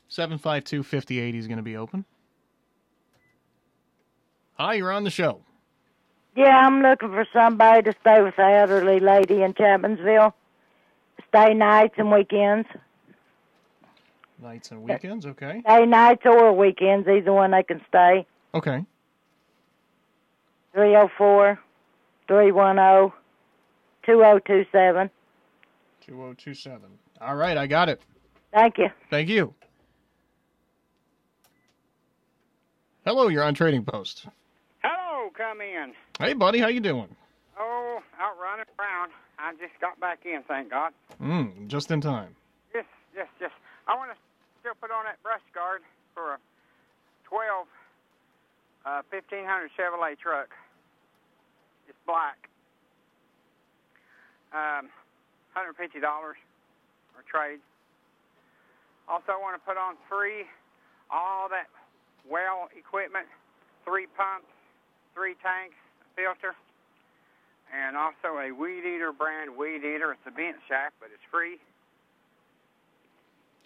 Seven 0.09 0.39
five 0.39 0.65
two 0.65 0.83
fifty 0.83 1.19
eighty 1.19 1.39
is 1.39 1.47
going 1.49 1.57
to 1.57 1.65
be 1.65 1.77
open. 1.77 2.05
Hi, 4.55 4.75
you're 4.75 4.93
on 4.93 5.03
the 5.03 5.11
show. 5.11 5.41
Yeah, 6.37 6.67
I'm 6.67 6.83
looking 6.83 7.11
for 7.11 7.27
somebody 7.33 7.83
to 7.83 7.95
stay 8.01 8.21
with 8.23 8.37
the 8.37 8.43
elderly 8.43 8.99
lady 8.99 9.43
in 9.43 9.55
Chapmansville. 9.55 10.33
Stay 11.29 11.55
nights 11.55 11.95
and 11.97 12.11
weekends. 12.11 12.67
Nights 14.43 14.73
and 14.73 14.83
weekends, 14.83 15.27
okay. 15.27 15.63
Day, 15.67 15.87
nights, 15.87 16.23
or 16.25 16.53
weekends, 16.53 17.09
either 17.09 17.33
one 17.33 17.53
they 17.53 17.63
can 17.63 17.81
stay. 17.89 18.27
Okay. 18.53 18.85
304 20.73 21.59
310 22.27 23.13
2027. 24.05 25.11
2027. 26.05 26.81
All 27.21 27.37
right, 27.37 27.57
I 27.57 27.67
got 27.67 27.89
it. 27.89 28.03
Thank 28.53 28.79
you. 28.79 28.89
Thank 29.09 29.29
you. 29.29 29.55
Hello, 33.05 33.29
you're 33.29 33.45
on 33.45 33.55
Trading 33.55 33.85
Post. 33.85 34.27
Hello, 35.25 35.33
come 35.33 35.63
in. 35.63 35.95
Hey, 36.21 36.35
buddy, 36.35 36.59
how 36.59 36.67
you 36.67 36.81
doing? 36.81 37.09
Oh, 37.59 38.01
out 38.21 38.37
running 38.37 38.67
around. 38.79 39.11
I 39.39 39.53
just 39.53 39.73
got 39.81 39.99
back 39.99 40.19
in, 40.27 40.43
thank 40.47 40.69
God. 40.69 40.93
Mm, 41.17 41.67
just 41.67 41.91
in 41.91 42.03
time. 42.03 42.37
Yes, 42.75 42.85
yes, 43.17 43.27
yes. 43.41 43.51
I 43.89 43.97
want 43.97 44.11
to 44.13 44.19
still 44.61 44.75
put 44.79 44.91
on 44.91 45.07
that 45.07 45.17
brush 45.23 45.41
guard 45.55 45.81
for 46.13 46.35
a 46.35 46.39
12 47.25 47.67
uh, 48.85 49.01
1500 49.09 49.71
Chevrolet 49.73 50.19
truck. 50.19 50.51
It's 51.89 51.97
black. 52.05 52.51
Um, 54.53 54.91
$150 55.57 56.05
or 56.05 56.37
trade. 57.25 57.61
Also, 59.09 59.33
I 59.33 59.41
want 59.41 59.57
to 59.57 59.65
put 59.67 59.79
on 59.79 59.95
free 60.07 60.45
all 61.11 61.49
that 61.49 61.73
well 62.29 62.69
equipment, 62.77 63.25
three 63.87 64.07
pumps, 64.19 64.53
three 65.15 65.35
tanks, 65.43 65.77
a 66.03 66.07
filter, 66.17 66.55
and 67.73 67.97
also 67.97 68.39
a 68.39 68.53
weed 68.53 68.85
eater 68.85 69.13
brand 69.13 69.57
weed 69.57 69.79
eater. 69.79 70.13
It's 70.13 70.27
a 70.27 70.31
bent 70.31 70.57
shaft, 70.69 70.95
but 71.01 71.11
it's 71.13 71.23
free. 71.31 71.59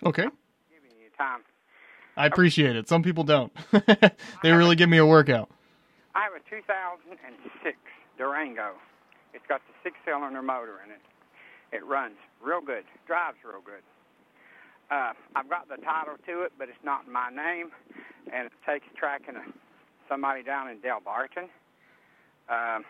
Okay. 0.04 0.28
Giving 0.70 0.96
you 1.02 1.10
time. 1.16 1.40
I 2.16 2.26
appreciate 2.26 2.76
it. 2.76 2.88
Some 2.88 3.02
people 3.02 3.24
don't. 3.24 3.52
they 4.42 4.52
really 4.52 4.76
give 4.76 4.88
me 4.88 4.98
a 4.98 5.06
workout. 5.06 5.50
I 6.14 6.24
have 6.24 6.32
a 6.32 6.42
2006 6.50 7.76
Durango. 8.16 8.72
It's 9.34 9.46
got 9.48 9.60
the 9.68 9.74
six-cylinder 9.84 10.42
motor 10.42 10.80
in 10.84 10.90
it. 10.90 11.00
It 11.70 11.84
runs 11.86 12.16
real 12.42 12.60
good, 12.60 12.84
drives 13.06 13.36
real 13.44 13.62
good. 13.64 13.84
Uh, 14.90 15.12
I've 15.36 15.48
got 15.48 15.68
the 15.68 15.76
title 15.76 16.16
to 16.26 16.42
it, 16.42 16.52
but 16.58 16.68
it's 16.68 16.82
not 16.82 17.06
in 17.06 17.12
my 17.12 17.30
name, 17.30 17.70
and 18.32 18.46
it 18.46 18.52
takes 18.66 18.86
tracking 18.96 19.36
a, 19.36 19.44
somebody 20.08 20.42
down 20.42 20.68
in 20.68 20.78
Delbarton. 20.78 21.48
Um, 22.48 22.84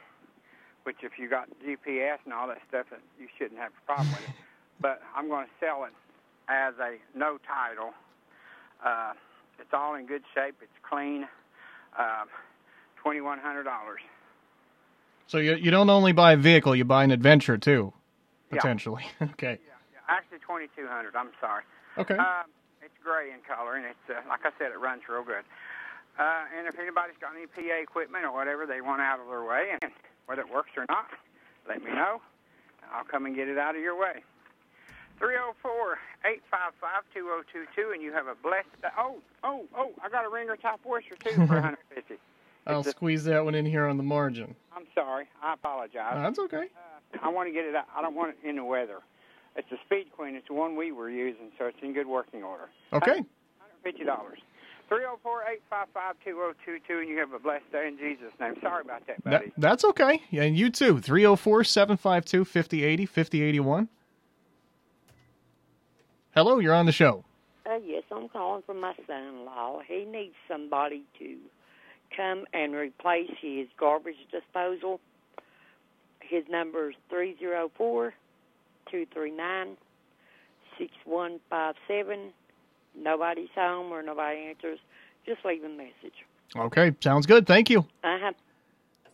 which, 0.84 0.98
if 1.02 1.12
you 1.18 1.28
got 1.28 1.48
GPS 1.66 2.18
and 2.24 2.32
all 2.32 2.48
that 2.48 2.58
stuff, 2.68 2.86
you 3.20 3.26
shouldn't 3.36 3.60
have 3.60 3.72
a 3.72 3.86
problem 3.86 4.08
with 4.10 4.22
it. 4.24 4.30
But 4.80 5.02
I'm 5.16 5.26
going 5.28 5.44
to 5.44 5.50
sell 5.58 5.82
it 5.82 5.92
as 6.48 6.74
a 6.80 6.98
no 7.18 7.38
title. 7.44 7.90
Uh, 8.84 9.12
it's 9.58 9.74
all 9.74 9.96
in 9.96 10.06
good 10.06 10.22
shape. 10.32 10.54
It's 10.62 10.70
clean. 10.88 11.26
Um, 11.98 12.28
twenty-one 13.02 13.40
hundred 13.40 13.64
dollars. 13.64 13.98
So 15.26 15.38
you 15.38 15.56
you 15.56 15.72
don't 15.72 15.90
only 15.90 16.12
buy 16.12 16.32
a 16.34 16.36
vehicle, 16.36 16.76
you 16.76 16.84
buy 16.84 17.02
an 17.02 17.10
adventure 17.10 17.58
too, 17.58 17.92
Yeah. 18.52 18.60
potentially. 18.60 19.04
okay. 19.32 19.58
Actually, 20.08 20.38
twenty-two 20.38 20.86
hundred. 20.86 21.16
I'm 21.16 21.30
sorry. 21.40 21.64
Okay. 21.98 22.14
Um, 22.14 22.46
it's 22.80 22.94
gray 23.02 23.32
in 23.32 23.40
color, 23.42 23.74
and 23.74 23.84
it's 23.84 24.06
uh, 24.08 24.22
like 24.28 24.40
I 24.44 24.50
said, 24.58 24.70
it 24.70 24.78
runs 24.78 25.02
real 25.08 25.24
good. 25.24 25.42
Uh, 26.18 26.44
and 26.56 26.66
if 26.66 26.78
anybody's 26.78 27.16
got 27.20 27.32
any 27.36 27.46
PA 27.46 27.80
equipment 27.80 28.24
or 28.24 28.32
whatever 28.32 28.66
they 28.66 28.80
want 28.80 29.00
out 29.00 29.20
of 29.20 29.28
their 29.28 29.44
way, 29.44 29.70
and 29.80 29.92
whether 30.26 30.42
it 30.42 30.52
works 30.52 30.70
or 30.76 30.84
not, 30.88 31.06
let 31.68 31.82
me 31.82 31.92
know. 31.92 32.20
I'll 32.92 33.04
come 33.04 33.26
and 33.26 33.36
get 33.36 33.48
it 33.48 33.58
out 33.58 33.76
of 33.76 33.82
your 33.82 33.98
way. 33.98 34.22
304-855-2022, 35.20 37.92
and 37.92 38.02
you 38.02 38.12
have 38.12 38.26
a 38.26 38.34
blessed. 38.42 38.68
Oh, 38.96 39.16
oh, 39.44 39.64
oh! 39.76 39.92
I 40.02 40.08
got 40.08 40.24
a 40.24 40.28
wringer 40.28 40.56
top 40.56 40.80
oyster 40.86 41.16
too 41.16 41.34
for 41.46 41.54
150. 41.54 42.14
I'll 42.66 42.84
squeeze 42.84 43.24
that 43.24 43.44
one 43.44 43.54
in 43.54 43.64
here 43.64 43.86
on 43.86 43.96
the 43.96 44.02
margin. 44.02 44.54
I'm 44.76 44.86
sorry. 44.94 45.26
I 45.42 45.54
apologize. 45.54 46.12
Uh, 46.12 46.22
that's 46.22 46.38
okay. 46.38 46.66
I 47.22 47.28
want 47.30 47.48
to 47.48 47.52
get 47.52 47.64
it 47.64 47.74
out. 47.74 47.86
I 47.96 48.02
don't 48.02 48.14
want 48.14 48.34
it 48.42 48.48
in 48.48 48.56
the 48.56 48.64
weather. 48.64 48.98
It's 49.56 49.70
a 49.72 49.76
Speed 49.86 50.12
Queen. 50.14 50.36
It's 50.36 50.46
the 50.48 50.54
one 50.54 50.76
we 50.76 50.92
were 50.92 51.08
using, 51.08 51.50
so 51.58 51.64
it's 51.64 51.78
in 51.82 51.94
good 51.94 52.06
working 52.06 52.42
order. 52.42 52.68
Okay. 52.92 53.24
Fifty 53.82 54.04
304-855-2022, 54.90 57.00
and 57.00 57.08
you 57.08 57.18
have 57.18 57.32
a 57.32 57.38
blessed 57.38 57.70
day 57.72 57.88
in 57.88 57.96
Jesus' 57.98 58.32
name. 58.40 58.54
Sorry 58.62 58.82
about 58.82 59.06
that, 59.06 59.22
buddy. 59.22 59.46
That, 59.46 59.52
that's 59.58 59.84
okay. 59.84 60.22
And 60.32 60.56
you 60.56 60.70
too. 60.70 60.96
304-752-5080, 60.96 63.08
5081. 63.08 63.88
Hello, 66.34 66.58
you're 66.58 66.74
on 66.74 66.86
the 66.86 66.92
show. 66.92 67.24
Uh, 67.66 67.78
yes, 67.84 68.04
I'm 68.10 68.28
calling 68.28 68.62
for 68.64 68.74
my 68.74 68.94
son-in-law. 69.06 69.80
He 69.86 70.04
needs 70.04 70.34
somebody 70.48 71.02
to 71.18 71.36
come 72.16 72.46
and 72.54 72.74
replace 72.74 73.30
his 73.40 73.68
garbage 73.78 74.16
disposal. 74.30 75.00
His 76.20 76.44
number 76.48 76.90
is 76.90 76.96
304 77.10 78.14
239 78.90 79.76
6157 80.78 82.32
Nobody's 82.98 83.48
home 83.54 83.92
or 83.92 84.02
nobody 84.02 84.40
answers. 84.48 84.78
Just 85.26 85.44
leave 85.44 85.62
a 85.64 85.68
message. 85.68 86.24
Okay, 86.56 86.94
sounds 87.00 87.26
good. 87.26 87.46
Thank 87.46 87.70
you. 87.70 87.80
Uh-huh. 88.02 88.32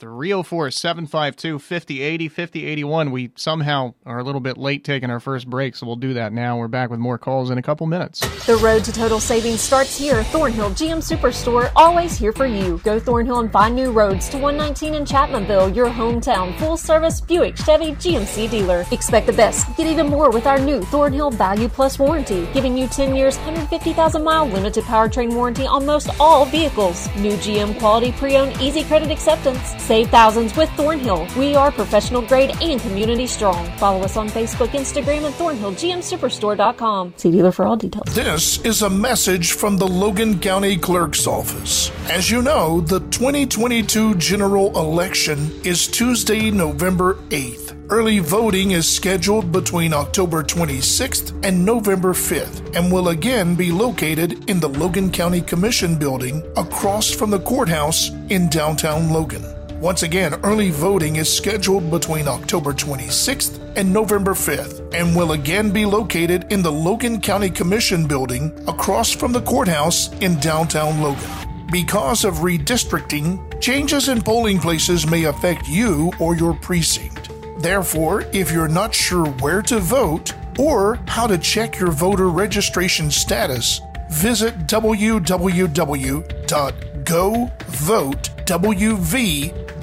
304 0.05 0.71
752 0.71 1.59
5080 1.59 2.29
5081. 2.29 3.11
We 3.11 3.31
somehow 3.37 3.95
are 4.05 4.19
a 4.19 4.23
little 4.23 4.43
bit 4.43 4.59
late 4.59 4.85
taking 4.85 5.09
our 5.09 5.19
first 5.19 5.49
break, 5.49 5.75
so 5.75 5.87
we'll 5.87 5.97
do 5.97 6.13
that 6.13 6.31
now. 6.31 6.59
We're 6.59 6.69
back 6.69 6.91
with 6.91 7.01
more 7.01 7.17
calls 7.17 7.49
in 7.49 7.57
a 7.57 7.63
couple 7.63 7.87
minutes. 7.87 8.21
The 8.45 8.57
road 8.57 8.85
to 8.85 8.93
total 8.93 9.19
savings 9.19 9.63
starts 9.63 9.97
here. 9.97 10.23
Thornhill 10.25 10.71
GM 10.71 10.99
Superstore, 10.99 11.73
always 11.75 12.19
here 12.19 12.33
for 12.33 12.45
you. 12.45 12.79
Go 12.85 13.01
Thornhill 13.01 13.41
and 13.41 13.51
find 13.51 13.75
new 13.75 13.93
roads 13.93 14.29
to 14.29 14.37
119 14.37 14.95
in 14.95 15.05
Chapmanville, 15.07 15.75
your 15.75 15.89
hometown 15.89 16.55
full 16.59 16.77
service 16.77 17.23
Buick 17.23 17.57
Chevy 17.57 17.93
GMC 17.93 18.51
dealer. 18.51 18.85
Expect 18.91 19.27
the 19.27 19.33
best. 19.33 19.75
Get 19.79 19.87
even 19.87 20.09
more 20.09 20.31
with 20.31 20.47
our 20.47 20.59
new 20.59 20.83
Thornhill 20.83 21.31
Value 21.31 21.69
Plus 21.69 21.99
warranty, 21.99 22.47
giving 22.53 22.77
you 22.77 22.89
10 22.89 23.15
years, 23.17 23.39
150,000 23.39 24.23
mile 24.23 24.47
limited 24.47 24.85
powertrain 24.85 25.35
warranty 25.35 25.67
on 25.67 25.87
most 25.87 26.11
all 26.21 26.45
vehicles. 26.45 27.09
New 27.17 27.33
GM 27.37 27.79
quality 27.79 28.13
pre-owned 28.13 28.61
easy 28.61 28.85
credit 28.85 29.11
acceptance. 29.11 29.73
Save 29.95 30.11
thousands 30.11 30.57
with 30.57 30.69
Thornhill. 30.71 31.29
We 31.39 31.55
are 31.55 31.71
professional 31.71 32.21
grade 32.21 32.51
and 32.61 32.81
community 32.81 33.29
strong. 33.29 33.65
Follow 33.79 34.01
us 34.01 34.17
on 34.17 34.29
Facebook, 34.29 34.71
Instagram, 34.71 35.25
and 35.25 35.35
ThornhillGMSuperstore.com. 35.37 37.15
See 37.17 37.31
dealer 37.31 37.53
for 37.53 37.65
all 37.65 37.77
details. 37.77 38.13
This 38.13 38.59
is 38.65 38.83
a 38.83 38.91
message 38.91 39.53
from 39.53 39.77
the 39.77 39.87
Logan 39.87 40.41
County 40.41 40.77
Clerk's 40.77 41.29
Office. 41.29 41.93
As 42.11 42.29
you 42.29 42.43
know, 42.43 42.81
the 42.81 42.99
2022 42.99 44.17
general 44.17 44.77
election 44.77 45.53
is 45.65 45.87
Tuesday, 45.87 46.51
November 46.51 47.15
8th. 47.29 47.77
Early 47.89 48.19
voting 48.19 48.73
is 48.73 48.93
scheduled 48.93 49.53
between 49.53 49.93
October 49.93 50.43
26th 50.43 51.47
and 51.47 51.65
November 51.65 52.15
5th 52.15 52.75
and 52.75 52.91
will 52.91 53.11
again 53.11 53.55
be 53.55 53.71
located 53.71 54.51
in 54.51 54.59
the 54.59 54.71
Logan 54.71 55.13
County 55.13 55.41
Commission 55.41 55.97
building 55.97 56.43
across 56.57 57.13
from 57.13 57.31
the 57.31 57.39
courthouse 57.39 58.11
in 58.29 58.49
downtown 58.49 59.13
Logan. 59.13 59.54
Once 59.85 60.03
again, 60.03 60.33
early 60.45 60.71
voting 60.71 61.17
is 61.17 61.31
scheduled 61.31 61.91
between 61.91 62.27
October 62.27 62.73
26th 62.73 63.61
and 63.77 63.93
November 63.93 64.33
5th 64.33 64.81
and 64.95 65.15
will 65.15 65.33
again 65.33 65.71
be 65.71 65.85
located 65.85 66.51
in 66.51 66.63
the 66.63 66.73
Logan 66.73 67.21
County 67.21 67.51
Commission 67.51 68.07
building 68.07 68.51
across 68.67 69.11
from 69.11 69.31
the 69.31 69.43
courthouse 69.43 70.11
in 70.23 70.41
downtown 70.41 71.03
Logan. 71.03 71.29
Because 71.71 72.25
of 72.25 72.37
redistricting, 72.37 73.61
changes 73.61 74.09
in 74.09 74.23
polling 74.23 74.59
places 74.59 75.07
may 75.07 75.25
affect 75.25 75.69
you 75.69 76.11
or 76.19 76.35
your 76.35 76.55
precinct. 76.55 77.29
Therefore, 77.59 78.23
if 78.33 78.51
you're 78.51 78.69
not 78.69 78.95
sure 78.95 79.27
where 79.43 79.61
to 79.61 79.81
vote 79.81 80.33
or 80.59 80.99
how 81.07 81.27
to 81.27 81.37
check 81.37 81.79
your 81.79 81.91
voter 81.91 82.31
registration 82.31 83.11
status, 83.11 83.83
visit 84.11 84.67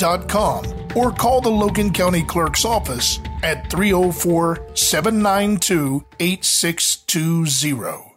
www.govotewv.com 0.02 0.98
or 0.98 1.12
call 1.12 1.42
the 1.42 1.50
Logan 1.50 1.92
County 1.92 2.24
Clerk's 2.24 2.66
office 2.66 3.20
at 3.44 3.70
304 3.70 4.76
792 4.76 6.04
8620. 6.20 8.08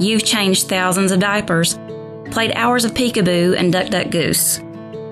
You've 0.00 0.24
changed 0.24 0.68
thousands 0.68 1.10
of 1.10 1.18
diapers, 1.20 1.78
played 2.30 2.52
hours 2.52 2.84
of 2.84 2.92
peekaboo 2.92 3.56
and 3.56 3.72
duck 3.72 3.88
duck 3.90 4.10
goose. 4.10 4.60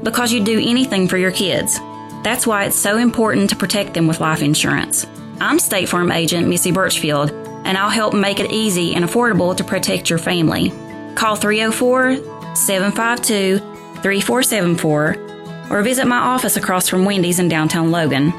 Because 0.03 0.33
you'd 0.33 0.45
do 0.45 0.61
anything 0.61 1.09
for 1.09 1.17
your 1.17 1.33
kids. 1.33 1.79
That's 2.23 2.47
why 2.47 2.65
it's 2.65 2.77
so 2.77 2.99
important 2.99 3.51
to 3.51 3.57
protect 3.57 3.95
them 3.95 4.07
with 4.07 4.21
life 4.21 4.43
insurance. 4.43 5.07
I'm 5.41 5.59
State 5.59 5.89
Farm 5.89 6.13
agent 6.13 6.47
Missy 6.49 6.71
Birchfield, 6.71 7.33
and 7.65 7.77
I'll 7.77 7.91
help 7.91 8.15
make 8.15 8.39
it 8.39 8.53
easy 8.53 8.95
and 8.95 9.05
affordable 9.05 9.57
to 9.57 9.65
protect 9.65 10.09
your 10.09 10.21
family. 10.21 10.73
Call 11.15 11.37
304 11.37 12.36
752 12.57 13.59
3474 14.03 15.71
or 15.71 15.83
visit 15.83 16.07
my 16.07 16.19
office 16.19 16.57
across 16.57 16.89
from 16.89 17.05
Wendy's 17.05 17.39
in 17.39 17.49
downtown 17.49 17.91
Logan. 17.91 18.33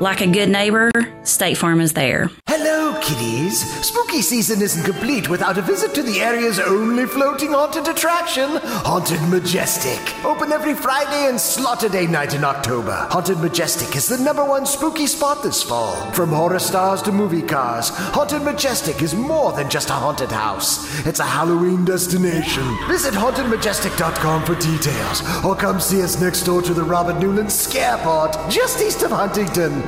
Like 0.00 0.20
a 0.22 0.26
good 0.26 0.48
neighbor, 0.48 0.90
State 1.22 1.56
Farm 1.56 1.80
is 1.80 1.92
there. 1.92 2.28
Hello, 2.48 2.98
kiddies. 3.00 3.60
Spooky 3.86 4.22
season 4.22 4.60
isn't 4.60 4.84
complete 4.84 5.28
without 5.28 5.56
a 5.56 5.62
visit 5.62 5.94
to 5.94 6.02
the 6.02 6.20
area's 6.20 6.58
only 6.58 7.06
floating 7.06 7.52
haunted 7.52 7.86
attraction, 7.86 8.48
Haunted 8.84 9.22
Majestic. 9.28 10.00
Open 10.24 10.50
every 10.50 10.74
Friday 10.74 11.28
and 11.28 11.40
Slaughter 11.40 11.88
Day 11.88 12.06
night 12.08 12.34
in 12.34 12.42
October. 12.42 12.92
Haunted 13.10 13.38
Majestic 13.38 13.94
is 13.94 14.08
the 14.08 14.18
number 14.18 14.44
one 14.44 14.66
spooky 14.66 15.06
spot 15.06 15.44
this 15.44 15.62
fall. 15.62 15.94
From 16.12 16.30
horror 16.30 16.58
stars 16.58 17.00
to 17.02 17.12
movie 17.12 17.42
cars, 17.42 17.90
Haunted 17.90 18.42
Majestic 18.42 19.00
is 19.00 19.14
more 19.14 19.52
than 19.52 19.70
just 19.70 19.90
a 19.90 19.94
haunted 19.94 20.32
house. 20.32 21.06
It's 21.06 21.20
a 21.20 21.24
Halloween 21.24 21.84
destination. 21.84 22.64
Visit 22.88 23.14
hauntedmajestic.com 23.14 24.44
for 24.44 24.54
details, 24.56 25.44
or 25.44 25.54
come 25.54 25.78
see 25.78 26.02
us 26.02 26.20
next 26.20 26.42
door 26.42 26.62
to 26.62 26.74
the 26.74 26.82
Robert 26.82 27.16
Newlon 27.16 27.48
Scare 27.50 27.96
Scareport, 27.98 28.50
just 28.50 28.80
east 28.80 29.02
of 29.02 29.12
Huntington. 29.12 29.83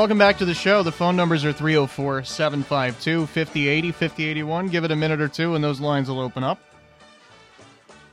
Welcome 0.00 0.16
back 0.16 0.38
to 0.38 0.46
the 0.46 0.54
show. 0.54 0.82
The 0.82 0.90
phone 0.90 1.14
numbers 1.14 1.44
are 1.44 1.52
304 1.52 2.24
752 2.24 3.26
5080 3.26 3.92
5081. 3.92 4.68
Give 4.68 4.84
it 4.84 4.90
a 4.90 4.96
minute 4.96 5.20
or 5.20 5.28
two 5.28 5.54
and 5.54 5.62
those 5.62 5.78
lines 5.78 6.08
will 6.08 6.20
open 6.20 6.42
up. 6.42 6.58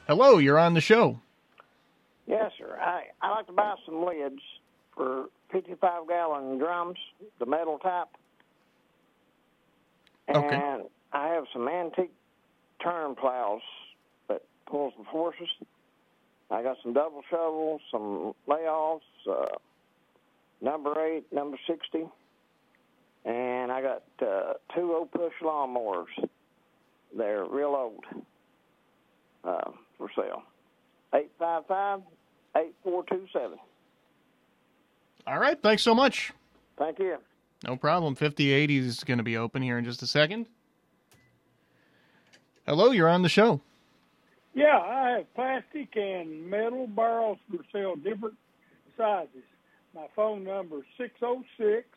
Hello, 0.07 0.37
you're 0.37 0.57
on 0.57 0.73
the 0.73 0.81
show. 0.81 1.19
Yes, 2.27 2.51
sir. 2.57 2.77
I 2.79 3.03
I 3.21 3.29
like 3.31 3.47
to 3.47 3.53
buy 3.53 3.75
some 3.85 4.05
lids 4.05 4.41
for 4.95 5.25
55 5.51 6.07
gallon 6.07 6.57
drums, 6.57 6.97
the 7.39 7.45
metal 7.45 7.77
type. 7.79 8.07
And 10.27 10.37
Okay. 10.37 10.81
I 11.13 11.27
have 11.29 11.45
some 11.53 11.67
antique 11.67 12.13
turn 12.81 13.15
plows 13.15 13.61
that 14.27 14.43
pulls 14.65 14.93
the 14.97 15.05
forces. 15.11 15.47
I 16.49 16.63
got 16.63 16.77
some 16.83 16.93
double 16.93 17.21
shovels, 17.29 17.81
some 17.91 18.33
layoffs, 18.47 19.01
uh, 19.29 19.55
number 20.61 21.01
eight, 21.05 21.31
number 21.31 21.57
60. 21.67 22.07
And 23.25 23.71
I 23.71 23.81
got 23.81 24.03
uh, 24.21 24.53
two 24.73 24.93
old 24.93 25.11
push 25.11 25.33
lawnmowers. 25.41 26.07
They're 27.15 27.43
real 27.45 27.75
old 27.75 28.05
uh, 29.43 29.71
for 29.97 30.09
sale. 30.15 30.43
855 31.13 32.01
8427. 32.55 33.57
All 35.25 35.39
right, 35.39 35.61
thanks 35.61 35.83
so 35.83 35.93
much. 35.93 36.31
Thank 36.77 36.99
you. 36.99 37.17
No 37.65 37.75
problem. 37.75 38.15
5080 38.15 38.77
is 38.77 39.03
going 39.03 39.17
to 39.17 39.23
be 39.23 39.37
open 39.37 39.61
here 39.61 39.77
in 39.77 39.85
just 39.85 40.01
a 40.01 40.07
second. 40.07 40.45
Hello, 42.65 42.91
you're 42.91 43.09
on 43.09 43.21
the 43.21 43.29
show. 43.29 43.61
Yeah, 44.53 44.77
I 44.77 45.09
have 45.17 45.33
plastic 45.35 45.95
and 45.95 46.49
metal 46.49 46.87
barrels 46.87 47.37
for 47.49 47.63
sale, 47.71 47.95
different 47.95 48.35
sizes. 48.97 49.43
My 49.93 50.07
phone 50.15 50.43
number 50.43 50.79
is 50.79 50.85
606 50.97 51.87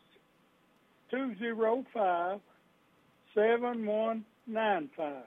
205 1.09 2.39
7195. 3.33 5.23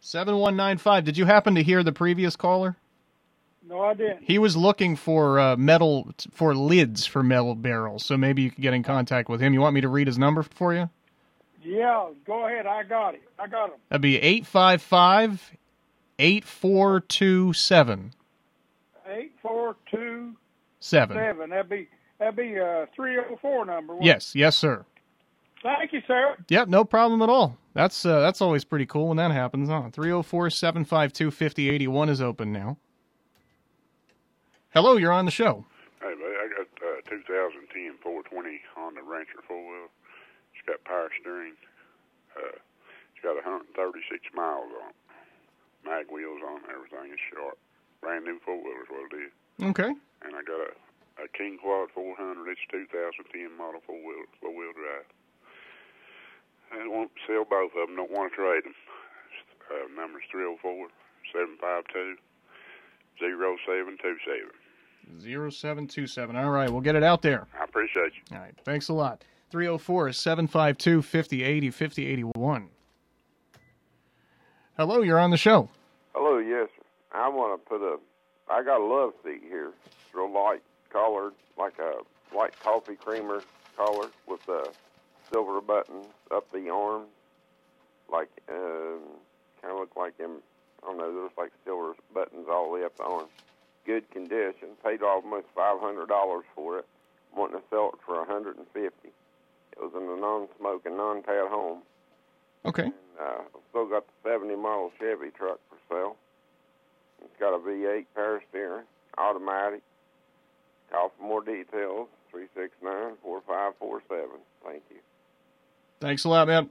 7195. 0.00 1.04
Did 1.04 1.16
you 1.18 1.24
happen 1.26 1.54
to 1.54 1.62
hear 1.62 1.82
the 1.82 1.92
previous 1.92 2.36
caller? 2.36 2.76
No, 3.68 3.80
I 3.80 3.94
didn't. 3.94 4.24
He 4.24 4.38
was 4.38 4.56
looking 4.56 4.96
for 4.96 5.38
uh, 5.38 5.56
metal 5.56 6.10
for 6.32 6.54
lids 6.54 7.04
for 7.04 7.22
metal 7.22 7.54
barrels, 7.54 8.04
so 8.04 8.16
maybe 8.16 8.42
you 8.42 8.50
could 8.50 8.62
get 8.62 8.72
in 8.72 8.82
contact 8.82 9.28
with 9.28 9.40
him. 9.42 9.52
You 9.52 9.60
want 9.60 9.74
me 9.74 9.82
to 9.82 9.88
read 9.88 10.06
his 10.06 10.16
number 10.18 10.42
for 10.42 10.72
you? 10.72 10.88
Yeah, 11.62 12.08
go 12.26 12.46
ahead. 12.46 12.66
I 12.66 12.82
got 12.84 13.14
it. 13.14 13.22
I 13.38 13.46
got 13.46 13.66
him. 13.70 13.76
That'd 13.90 14.00
be 14.00 14.16
855 14.16 15.52
8427. 16.18 18.12
8427. 19.06 20.36
Seven. 20.80 21.50
That'd 21.50 21.68
be, 21.68 21.88
that'd 22.18 22.36
be 22.36 22.54
a 22.56 22.88
304 22.94 23.64
number. 23.66 23.96
Yes, 24.00 24.34
yes, 24.34 24.56
sir. 24.56 24.84
It? 25.64 25.76
Thank 25.78 25.92
you, 25.92 26.02
sir. 26.06 26.36
Yep, 26.48 26.68
no 26.68 26.84
problem 26.84 27.22
at 27.22 27.28
all. 27.28 27.56
That's 27.74 28.04
uh, 28.04 28.20
that's 28.20 28.40
always 28.40 28.64
pretty 28.64 28.86
cool 28.86 29.08
when 29.08 29.16
that 29.18 29.30
happens, 29.30 29.68
huh? 29.68 29.90
304 29.92 30.50
752 30.50 31.30
5081 31.30 32.08
is 32.08 32.20
open 32.20 32.52
now. 32.52 32.76
Hello, 34.70 34.96
you're 34.96 35.12
on 35.12 35.24
the 35.24 35.30
show. 35.30 35.64
Hey, 36.00 36.14
buddy, 36.14 36.36
I 36.36 36.46
got 36.50 36.68
uh, 36.82 37.00
2010 37.08 37.98
420 38.02 38.60
Honda 38.74 39.02
Rancher 39.02 39.42
four 39.46 39.58
wheel. 39.58 39.88
It's 40.54 40.66
got 40.66 40.82
power 40.84 41.10
steering. 41.20 41.54
Uh, 42.36 42.58
it's 43.14 43.22
got 43.22 43.34
136 43.34 43.74
miles 44.34 44.70
on 44.82 44.90
it. 44.90 44.98
Mag 45.82 46.06
wheels 46.10 46.42
on 46.42 46.62
everything 46.70 47.10
is 47.10 47.22
sharp. 47.32 47.58
Brand 48.00 48.24
new 48.24 48.38
four 48.44 48.58
wheel 48.58 48.78
is 48.82 48.90
what 48.90 49.10
it 49.10 49.26
is. 49.26 49.32
Okay. 49.74 49.90
And 50.22 50.34
I 50.34 50.42
got 50.42 50.60
a, 50.62 50.70
a 51.22 51.26
King 51.34 51.58
Quad 51.58 51.90
400. 51.94 52.46
It's 52.50 52.60
2010 52.70 53.56
model 53.56 53.82
four 53.86 53.98
wheel 53.98 54.26
four 54.38 54.54
wheel 54.54 54.70
drive. 54.74 55.06
I 56.72 56.78
don't 56.78 56.92
want 56.92 57.10
to 57.14 57.20
sell 57.26 57.44
both 57.44 57.72
of 57.76 57.88
them. 57.88 57.96
Don't 57.96 58.10
want 58.10 58.32
to 58.32 58.36
trade 58.36 58.64
them. 58.64 58.74
Uh, 59.70 59.88
number's 60.00 60.22
304 60.30 60.88
752 61.32 62.16
0727. 63.18 64.48
0727. 65.20 66.36
All 66.36 66.50
right, 66.50 66.70
we'll 66.70 66.80
get 66.80 66.96
it 66.96 67.02
out 67.02 67.22
there. 67.22 67.46
I 67.58 67.64
appreciate 67.64 68.12
you. 68.14 68.36
All 68.36 68.42
right, 68.42 68.54
thanks 68.64 68.88
a 68.88 68.92
lot. 68.92 69.24
304 69.50 70.12
752 70.12 71.02
5080 71.02 71.70
5081. 71.70 72.68
Hello, 74.76 75.02
you're 75.02 75.18
on 75.18 75.30
the 75.30 75.36
show. 75.36 75.68
Hello, 76.14 76.38
yes. 76.38 76.68
sir. 76.76 76.84
I 77.12 77.28
want 77.28 77.60
to 77.60 77.68
put 77.68 77.82
a. 77.82 77.98
I 78.50 78.62
got 78.62 78.80
a 78.80 78.84
love 78.84 79.12
seat 79.24 79.42
here. 79.42 79.72
It's 79.86 80.14
real 80.14 80.32
light 80.32 80.62
colored, 80.90 81.32
like 81.58 81.78
a 81.78 81.94
white 82.34 82.58
coffee 82.60 82.94
creamer 82.94 83.42
color 83.76 84.08
with 84.26 84.46
a 84.48 84.68
silver 85.32 85.60
button 85.60 86.02
up 86.30 86.50
the 86.52 86.70
arm, 86.70 87.04
like 88.10 88.30
um, 88.48 89.00
kind 89.60 89.72
of 89.72 89.80
look 89.80 89.96
like 89.96 90.16
them. 90.18 90.38
I 90.82 90.86
don't 90.86 90.98
know. 90.98 91.12
There's 91.12 91.36
like 91.36 91.52
silver 91.64 91.94
buttons 92.14 92.46
all 92.50 92.66
the 92.66 92.72
way 92.72 92.84
up 92.84 92.96
the 92.96 93.04
arm. 93.04 93.26
Good 93.84 94.10
condition. 94.10 94.68
Paid 94.84 95.02
almost 95.02 95.46
five 95.54 95.80
hundred 95.80 96.08
dollars 96.08 96.44
for 96.54 96.78
it. 96.78 96.86
Wanting 97.34 97.58
to 97.58 97.62
sell 97.70 97.90
it 97.94 98.00
for 98.04 98.20
a 98.20 98.24
hundred 98.24 98.56
and 98.56 98.66
fifty. 98.72 99.10
It 99.72 99.80
was 99.80 99.92
in 99.94 100.08
a 100.08 100.20
non-smoking, 100.20 100.96
non-pad 100.96 101.48
home. 101.48 101.82
Okay. 102.64 102.90
Uh, 103.20 103.42
still 103.70 103.86
got 103.86 104.04
the 104.06 104.30
70 104.30 104.56
model 104.56 104.92
Chevy 104.98 105.30
truck 105.30 105.60
for 105.68 105.78
sale. 105.88 106.16
It's 107.22 107.38
got 107.38 107.54
a 107.54 107.58
V8 107.58 108.06
power 108.14 108.42
steering, 108.50 108.84
automatic. 109.16 109.82
Call 110.90 111.12
for 111.16 111.22
more 111.22 111.42
details, 111.42 112.08
369-4547. 112.34 113.18
Thank 114.64 114.82
you. 114.90 114.98
Thanks 116.00 116.24
a 116.24 116.28
lot, 116.28 116.46
man. 116.46 116.70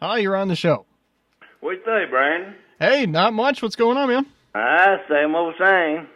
Hi, 0.00 0.18
you're 0.18 0.36
on 0.36 0.48
the 0.48 0.56
show. 0.56 0.86
What 1.60 1.72
you 1.72 1.82
say, 1.84 2.08
Brandon? 2.08 2.54
Hey, 2.78 3.06
not 3.06 3.34
much. 3.34 3.62
What's 3.62 3.76
going 3.76 3.98
on, 3.98 4.08
man? 4.08 4.26
Ah, 4.54 4.96
same 5.10 5.34
old 5.34 5.54
same. 5.58 6.06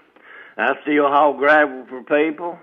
I 0.56 0.72
still 0.82 1.08
haul 1.08 1.36
gravel 1.36 1.84
for 1.88 2.02
people, 2.02 2.58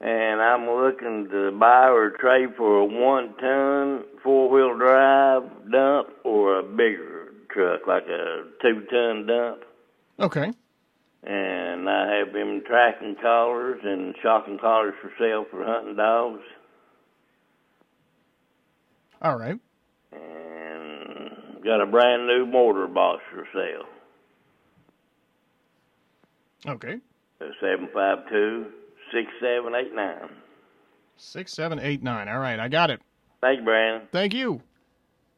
and 0.00 0.40
I'm 0.40 0.68
looking 0.68 1.28
to 1.30 1.50
buy 1.58 1.88
or 1.88 2.10
trade 2.10 2.50
for 2.56 2.80
a 2.80 2.84
one-ton 2.84 4.04
four-wheel 4.22 4.76
drive 4.76 5.42
dump 5.72 6.08
or 6.24 6.58
a 6.58 6.62
bigger 6.62 7.32
truck, 7.50 7.86
like 7.86 8.04
a 8.04 8.44
two-ton 8.62 9.26
dump. 9.26 9.64
Okay. 10.20 10.52
And 11.22 11.88
I 11.88 12.16
have 12.16 12.32
them 12.32 12.62
tracking 12.66 13.16
collars 13.20 13.80
and 13.84 14.14
shocking 14.22 14.58
collars 14.58 14.94
for 15.02 15.12
sale 15.18 15.44
for 15.50 15.64
hunting 15.64 15.96
dogs. 15.96 16.40
All 19.20 19.36
right. 19.36 19.58
And 20.12 21.62
got 21.62 21.82
a 21.82 21.86
brand 21.86 22.26
new 22.26 22.46
mortar 22.46 22.86
box 22.86 23.22
for 23.30 23.46
sale. 23.52 23.84
Okay. 26.66 26.96
Seven 27.60 27.88
five 27.92 28.18
two 28.30 28.66
six 29.12 29.28
seven 29.40 29.74
eight 29.74 29.94
nine. 29.94 30.30
6789. 31.16 32.28
All 32.28 32.38
right, 32.38 32.58
I 32.58 32.68
got 32.68 32.90
it. 32.90 33.00
Thank 33.42 33.58
you, 33.58 33.64
Brandon. 33.64 34.08
Thank 34.10 34.32
you. 34.32 34.62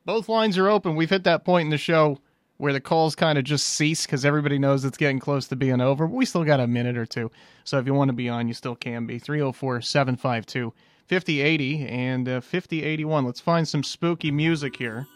Both 0.05 0.29
lines 0.29 0.59
are 0.59 0.69
open. 0.69 0.95
We've 0.97 1.11
hit 1.11 1.25
that 1.25 1.45
point 1.45 1.67
in 1.67 1.71
the 1.71 1.79
show 1.79 2.19
where 2.63 2.73
the 2.73 2.81
calls 2.81 3.17
kind 3.17 3.39
of 3.39 3.43
just 3.43 3.71
cease 3.71 4.07
because 4.07 4.25
everybody 4.25 4.57
knows 4.57 4.85
it's 4.85 4.97
getting 4.97 5.19
close 5.19 5.49
to 5.49 5.57
being 5.57 5.81
over. 5.81 6.07
But 6.07 6.15
we 6.15 6.25
still 6.25 6.45
got 6.45 6.61
a 6.61 6.67
minute 6.69 6.97
or 6.97 7.05
two. 7.05 7.29
So 7.65 7.77
if 7.81 7.87
you 7.87 7.93
want 7.93 8.11
to 8.11 8.13
be 8.13 8.29
on, 8.29 8.47
you 8.47 8.55
still 8.55 8.77
can 8.77 9.05
be. 9.05 9.19
304 9.19 9.81
752 9.81 10.73
5080 11.09 11.89
and 11.89 12.29
uh, 12.29 12.41
5081. 12.41 13.25
Let's 13.25 13.41
find 13.41 13.67
some 13.67 13.83
spooky 13.83 14.31
music 14.31 14.77
here 14.77 15.09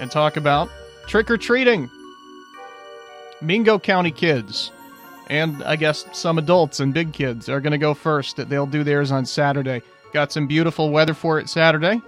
and 0.00 0.10
talk 0.10 0.38
about 0.38 0.70
Trick 1.06 1.30
or 1.30 1.36
treating. 1.36 1.90
Mingo 3.42 3.78
County 3.78 4.10
kids, 4.10 4.72
and 5.28 5.62
I 5.64 5.76
guess 5.76 6.06
some 6.14 6.38
adults 6.38 6.80
and 6.80 6.94
big 6.94 7.12
kids 7.12 7.50
are 7.50 7.60
going 7.60 7.72
to 7.72 7.78
go 7.78 7.92
first. 7.92 8.38
They'll 8.48 8.64
do 8.64 8.82
theirs 8.82 9.12
on 9.12 9.26
Saturday. 9.26 9.82
Got 10.14 10.32
some 10.32 10.46
beautiful 10.46 10.88
weather 10.88 11.12
for 11.12 11.38
it 11.38 11.50
Saturday. 11.50 12.00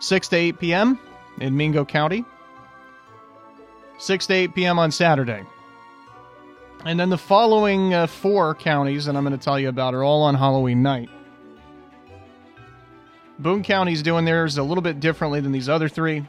6 0.00 0.28
to 0.28 0.36
8 0.36 0.58
p.m. 0.60 0.98
in 1.40 1.54
Mingo 1.54 1.84
County. 1.84 2.24
6 4.04 4.26
to 4.26 4.34
8 4.34 4.54
p.m. 4.54 4.78
on 4.78 4.90
Saturday. 4.90 5.42
And 6.84 7.00
then 7.00 7.08
the 7.08 7.16
following 7.16 7.94
uh, 7.94 8.06
four 8.06 8.54
counties 8.54 9.06
that 9.06 9.16
I'm 9.16 9.24
going 9.24 9.36
to 9.36 9.42
tell 9.42 9.58
you 9.58 9.70
about 9.70 9.94
are 9.94 10.04
all 10.04 10.22
on 10.22 10.34
Halloween 10.34 10.82
night. 10.82 11.08
Boone 13.38 13.62
County's 13.62 14.02
doing 14.02 14.26
theirs 14.26 14.58
a 14.58 14.62
little 14.62 14.82
bit 14.82 15.00
differently 15.00 15.40
than 15.40 15.52
these 15.52 15.70
other 15.70 15.88
three. 15.88 16.24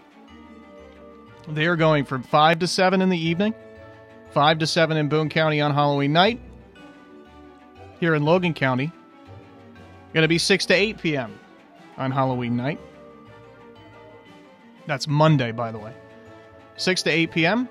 They 1.50 1.66
are 1.66 1.76
going 1.76 2.06
from 2.06 2.24
5 2.24 2.60
to 2.60 2.68
7 2.68 3.02
in 3.02 3.10
the 3.10 3.18
evening. 3.18 3.54
5 4.32 4.60
to 4.60 4.68
7 4.68 4.96
in 4.96 5.10
Boone 5.10 5.28
County 5.28 5.60
on 5.60 5.74
Halloween 5.74 6.14
night. 6.14 6.40
Here 8.00 8.16
in 8.16 8.24
Logan 8.24 8.54
County, 8.54 8.92
going 10.14 10.24
to 10.24 10.30
be 10.30 10.38
6 10.38 10.66
to 10.68 10.74
8 10.74 10.98
p.m. 11.00 11.38
on 11.98 12.12
Halloween 12.12 12.56
night. 12.56 12.80
That's 14.88 15.08
Monday, 15.08 15.52
by 15.52 15.72
the 15.72 15.80
way. 15.80 15.94
6 16.78 17.04
to 17.04 17.10
8 17.10 17.32
p.m. 17.32 17.70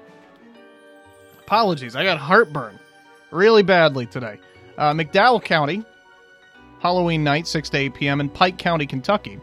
Apologies, 1.40 1.94
I 1.94 2.04
got 2.04 2.18
heartburn 2.18 2.78
really 3.30 3.62
badly 3.62 4.06
today. 4.06 4.38
Uh, 4.78 4.92
McDowell 4.92 5.42
County, 5.42 5.84
Halloween 6.80 7.22
night, 7.22 7.46
6 7.46 7.70
to 7.70 7.78
8 7.78 7.94
p.m., 7.94 8.20
and 8.20 8.32
Pike 8.32 8.58
County, 8.58 8.86
Kentucky 8.86 9.40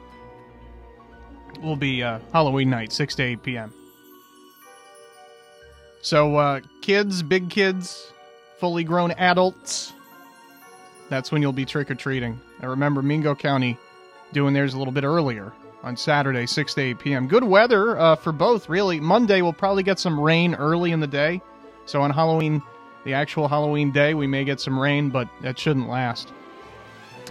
will 1.61 1.75
be 1.75 2.01
uh, 2.01 2.19
Halloween 2.33 2.69
night, 2.69 2.91
6 2.91 3.15
to 3.15 3.23
8 3.23 3.43
p.m. 3.43 3.73
So, 6.01 6.35
uh, 6.35 6.61
kids, 6.81 7.21
big 7.21 7.49
kids, 7.49 8.11
fully 8.59 8.83
grown 8.83 9.11
adults, 9.11 9.93
that's 11.09 11.31
when 11.31 11.41
you'll 11.41 11.51
be 11.51 11.65
trick 11.65 11.91
or 11.91 11.95
treating. 11.95 12.39
I 12.61 12.67
remember 12.67 13.01
Mingo 13.01 13.35
County 13.35 13.77
doing 14.31 14.53
theirs 14.53 14.73
a 14.73 14.77
little 14.77 14.93
bit 14.93 15.03
earlier 15.03 15.51
on 15.83 15.97
Saturday, 15.97 16.45
6 16.45 16.73
to 16.75 16.81
8 16.81 16.99
p.m. 16.99 17.27
Good 17.27 17.43
weather 17.43 17.97
uh, 17.97 18.15
for 18.15 18.31
both, 18.31 18.69
really. 18.69 18.99
Monday, 18.99 19.41
we'll 19.41 19.53
probably 19.53 19.83
get 19.83 19.99
some 19.99 20.19
rain 20.19 20.55
early 20.55 20.91
in 20.91 20.99
the 20.99 21.07
day. 21.07 21.41
So 21.85 22.01
on 22.01 22.11
Halloween, 22.11 22.61
the 23.03 23.13
actual 23.13 23.47
Halloween 23.47 23.91
day, 23.91 24.13
we 24.13 24.27
may 24.27 24.43
get 24.43 24.59
some 24.59 24.79
rain, 24.79 25.09
but 25.09 25.27
that 25.41 25.57
shouldn't 25.57 25.89
last. 25.89 26.31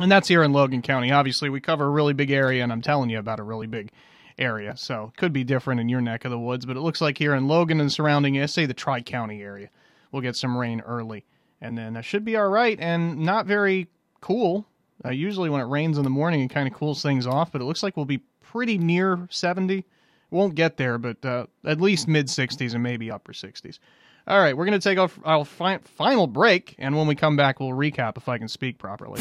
And 0.01 0.11
that's 0.11 0.29
here 0.29 0.43
in 0.43 0.53
Logan 0.53 0.83
County. 0.83 1.13
Obviously, 1.13 1.51
we 1.51 1.61
cover 1.61 1.85
a 1.85 1.91
really 1.91 2.15
big 2.15 2.31
area, 2.31 2.63
and 2.63 2.73
I'm 2.73 2.83
telling 2.83 3.11
you 3.11 3.19
about 3.19 3.39
a 3.39 3.45
really 3.45 3.67
big 3.67 3.93
area. 4.39 4.77
So 4.77 5.13
could 5.17 5.33
be 5.33 5.45
different 5.45 5.81
in 5.81 5.89
your 5.89 6.01
neck 6.01 6.25
of 6.25 6.31
the 6.31 6.39
woods, 6.39 6.65
but 6.67 6.77
it 6.77 6.81
looks 6.81 7.01
like 7.01 7.19
here 7.19 7.35
in 7.35 7.47
Logan 7.47 7.81
and 7.81 7.93
surrounding, 7.93 8.41
I 8.41 8.47
say 8.47 8.67
the 8.67 8.75
Tri 8.75 9.03
County 9.03 9.43
area, 9.43 9.69
we'll 10.11 10.23
get 10.23 10.37
some 10.37 10.57
rain 10.57 10.81
early. 10.81 11.25
And 11.61 11.77
then 11.77 11.93
that 11.93 12.05
should 12.07 12.25
be 12.25 12.37
all 12.37 12.49
right 12.49 12.79
and 12.81 13.19
not 13.19 13.47
very 13.47 13.89
cool. 14.21 14.67
Uh, 15.05 15.11
usually, 15.11 15.49
when 15.49 15.61
it 15.61 15.65
rains 15.65 15.97
in 15.99 16.05
the 16.05 16.11
morning, 16.11 16.41
it 16.41 16.49
kind 16.49 16.69
of 16.69 16.75
cools 16.75 17.03
things 17.03 17.27
off, 17.27 17.53
but 17.53 17.61
it 17.61 17.65
looks 17.65 17.83
like 17.83 17.97
we'll 17.97 18.07
be 18.07 18.21
pretty 18.43 18.79
near 18.79 19.27
70. 19.31 19.85
Won't 20.31 20.55
get 20.55 20.77
there, 20.77 20.99
but 20.99 21.25
uh, 21.25 21.47
at 21.65 21.81
least 21.81 22.07
mid 22.07 22.27
60s 22.27 22.75
and 22.75 22.83
maybe 22.83 23.11
upper 23.11 23.33
60s. 23.33 23.79
All 24.27 24.39
right, 24.39 24.57
we're 24.57 24.67
going 24.67 24.79
to 24.79 24.89
take 24.89 24.99
our 25.25 25.45
fi- 25.45 25.79
final 25.79 26.27
break, 26.27 26.75
and 26.79 26.97
when 26.97 27.07
we 27.07 27.15
come 27.15 27.37
back, 27.37 27.59
we'll 27.59 27.71
recap 27.71 28.17
if 28.17 28.29
I 28.29 28.39
can 28.39 28.49
speak 28.49 28.79
properly. 28.79 29.21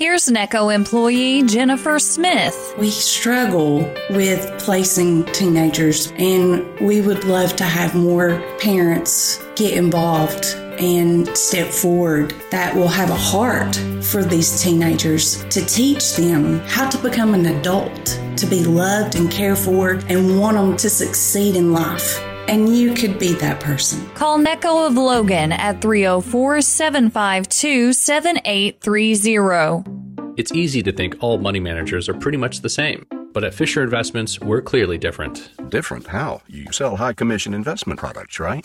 Here's 0.00 0.28
NECCO 0.28 0.74
employee 0.74 1.42
Jennifer 1.42 1.98
Smith. 1.98 2.74
We 2.78 2.88
struggle 2.88 3.80
with 4.08 4.58
placing 4.58 5.26
teenagers, 5.26 6.10
and 6.16 6.66
we 6.80 7.02
would 7.02 7.24
love 7.24 7.54
to 7.56 7.64
have 7.64 7.94
more 7.94 8.40
parents 8.60 9.44
get 9.56 9.76
involved 9.76 10.54
and 10.78 11.28
step 11.36 11.68
forward 11.70 12.34
that 12.50 12.74
will 12.74 12.88
have 12.88 13.10
a 13.10 13.14
heart 13.14 13.76
for 14.00 14.24
these 14.24 14.62
teenagers 14.62 15.44
to 15.50 15.62
teach 15.66 16.16
them 16.16 16.60
how 16.60 16.88
to 16.88 16.96
become 16.96 17.34
an 17.34 17.44
adult, 17.44 18.18
to 18.38 18.46
be 18.46 18.64
loved 18.64 19.16
and 19.16 19.30
cared 19.30 19.58
for, 19.58 20.00
and 20.08 20.40
want 20.40 20.56
them 20.56 20.78
to 20.78 20.88
succeed 20.88 21.56
in 21.56 21.74
life 21.74 22.18
and 22.48 22.76
you 22.76 22.94
could 22.94 23.18
be 23.18 23.32
that 23.34 23.60
person. 23.60 24.08
Call 24.14 24.38
NECCO 24.38 24.86
of 24.86 24.96
Logan 24.96 25.52
at 25.52 25.80
304 25.80 26.60
752 26.60 27.92
7830. 27.92 29.90
It's 30.36 30.52
easy 30.52 30.82
to 30.82 30.92
think 30.92 31.16
all 31.20 31.38
money 31.38 31.60
managers 31.60 32.08
are 32.08 32.14
pretty 32.14 32.38
much 32.38 32.60
the 32.60 32.68
same, 32.68 33.06
but 33.32 33.44
at 33.44 33.52
Fisher 33.52 33.82
Investments, 33.82 34.40
we're 34.40 34.62
clearly 34.62 34.96
different. 34.96 35.50
Different? 35.70 36.06
How? 36.06 36.40
You 36.48 36.72
sell 36.72 36.96
high 36.96 37.12
commission 37.12 37.52
investment 37.52 38.00
products, 38.00 38.40
right? 38.40 38.64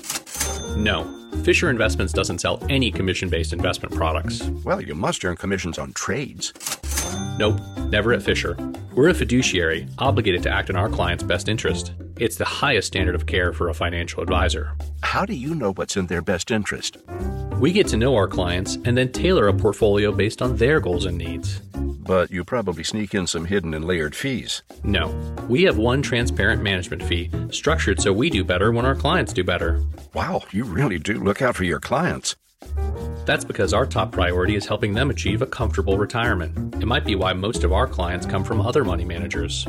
No. 0.77 1.05
Fisher 1.43 1.69
Investments 1.69 2.13
doesn't 2.13 2.39
sell 2.39 2.63
any 2.69 2.91
commission 2.91 3.29
based 3.29 3.53
investment 3.53 3.93
products. 3.93 4.41
Well, 4.63 4.81
you 4.81 4.95
must 4.95 5.23
earn 5.25 5.35
commissions 5.35 5.77
on 5.77 5.93
trades. 5.93 6.53
Nope, 7.37 7.59
never 7.89 8.13
at 8.13 8.23
Fisher. 8.23 8.55
We're 8.95 9.09
a 9.09 9.13
fiduciary, 9.13 9.89
obligated 9.97 10.41
to 10.43 10.49
act 10.49 10.69
in 10.69 10.77
our 10.77 10.87
client's 10.87 11.21
best 11.21 11.49
interest. 11.49 11.91
It's 12.17 12.37
the 12.37 12.45
highest 12.45 12.87
standard 12.87 13.13
of 13.13 13.25
care 13.25 13.51
for 13.51 13.67
a 13.67 13.73
financial 13.73 14.23
advisor. 14.23 14.71
How 15.03 15.25
do 15.25 15.33
you 15.33 15.53
know 15.53 15.73
what's 15.73 15.97
in 15.97 16.07
their 16.07 16.21
best 16.21 16.49
interest? 16.49 16.95
We 17.59 17.73
get 17.73 17.87
to 17.87 17.97
know 17.97 18.15
our 18.15 18.29
clients 18.29 18.77
and 18.85 18.97
then 18.97 19.11
tailor 19.11 19.49
a 19.49 19.53
portfolio 19.53 20.13
based 20.13 20.41
on 20.41 20.55
their 20.55 20.79
goals 20.79 21.03
and 21.03 21.17
needs. 21.17 21.59
But 21.75 22.31
you 22.31 22.45
probably 22.45 22.85
sneak 22.85 23.13
in 23.13 23.27
some 23.27 23.43
hidden 23.43 23.73
and 23.73 23.83
layered 23.83 24.15
fees. 24.15 24.63
No. 24.85 25.07
We 25.49 25.63
have 25.63 25.77
one 25.77 26.01
transparent 26.01 26.63
management 26.63 27.03
fee, 27.03 27.29
structured 27.51 27.99
so 27.99 28.13
we 28.13 28.29
do 28.29 28.45
better 28.45 28.71
when 28.71 28.85
our 28.85 28.95
clients 28.95 29.33
do 29.33 29.43
better. 29.43 29.83
Wow, 30.13 30.43
you 30.51 30.63
really 30.63 30.99
do 30.99 31.15
look 31.15 31.41
out 31.41 31.57
for 31.57 31.65
your 31.65 31.81
clients. 31.81 32.37
That's 33.25 33.43
because 33.43 33.73
our 33.73 33.85
top 33.85 34.11
priority 34.11 34.55
is 34.55 34.65
helping 34.65 34.93
them 34.93 35.09
achieve 35.09 35.41
a 35.41 35.47
comfortable 35.47 35.97
retirement. 35.97 36.75
It 36.75 36.85
might 36.85 37.05
be 37.05 37.15
why 37.15 37.33
most 37.33 37.63
of 37.63 37.73
our 37.73 37.87
clients 37.87 38.25
come 38.25 38.43
from 38.43 38.61
other 38.61 38.83
money 38.83 39.05
managers. 39.05 39.65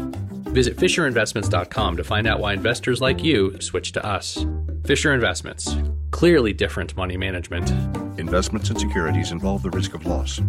Visit 0.49 0.77
FisherInvestments.com 0.77 1.97
to 1.97 2.05
find 2.05 2.27
out 2.27 2.41
why 2.41 2.53
investors 2.53 3.01
like 3.01 3.23
you 3.23 3.61
switch 3.61 3.93
to 3.93 4.05
us. 4.05 4.45
Fisher 4.85 5.13
Investments. 5.13 5.77
Clearly 6.11 6.53
different 6.53 6.97
money 6.97 7.17
management. 7.17 7.71
Investments 8.19 8.71
and 8.71 8.79
securities 8.79 9.33
involve 9.33 9.63
the 9.63 9.71
risk 9.71 9.95
of 9.95 10.07
loss. 10.07 10.41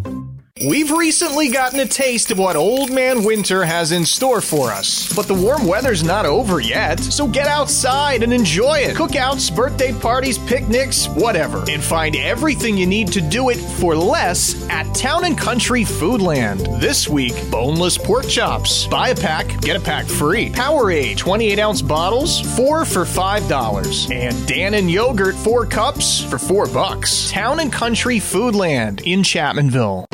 We've 0.65 0.89
recently 0.89 1.49
gotten 1.49 1.79
a 1.81 1.85
taste 1.85 2.31
of 2.31 2.39
what 2.39 2.55
Old 2.55 2.91
Man 2.91 3.23
Winter 3.23 3.63
has 3.63 3.91
in 3.91 4.03
store 4.05 4.41
for 4.41 4.71
us. 4.71 5.13
But 5.13 5.27
the 5.27 5.35
warm 5.35 5.67
weather's 5.67 6.03
not 6.03 6.25
over 6.25 6.59
yet, 6.59 6.99
so 6.99 7.27
get 7.27 7.45
outside 7.45 8.23
and 8.23 8.33
enjoy 8.33 8.79
it. 8.79 8.95
Cookouts, 8.95 9.55
birthday 9.55 9.93
parties, 9.93 10.39
picnics, 10.39 11.07
whatever. 11.09 11.63
And 11.69 11.83
find 11.83 12.15
everything 12.15 12.75
you 12.75 12.87
need 12.87 13.11
to 13.11 13.21
do 13.21 13.49
it 13.49 13.57
for 13.57 13.95
less 13.95 14.67
at 14.69 14.91
Town 14.95 15.25
and 15.25 15.37
Country 15.37 15.83
Foodland. 15.83 16.81
This 16.81 17.07
week, 17.07 17.35
boneless 17.51 17.97
pork 17.97 18.27
chops. 18.27 18.87
Buy 18.87 19.09
a 19.09 19.15
pack, 19.15 19.61
get 19.61 19.77
a 19.77 19.81
pack 19.81 20.05
free. 20.05 20.49
Powerade 20.49 21.17
28 21.17 21.59
ounce 21.59 21.83
bottles, 21.83 22.41
4 22.55 22.83
for 22.83 23.05
$5. 23.05 24.11
And 24.11 24.35
Dannon 24.47 24.91
yogurt 24.91 25.35
4 25.35 25.67
cups 25.67 26.21
for 26.23 26.39
4 26.39 26.65
bucks. 26.67 27.29
Town 27.29 27.59
and 27.59 27.71
Country 27.71 28.17
Foodland 28.17 29.03
in 29.05 29.21
Chapmanville. 29.21 30.06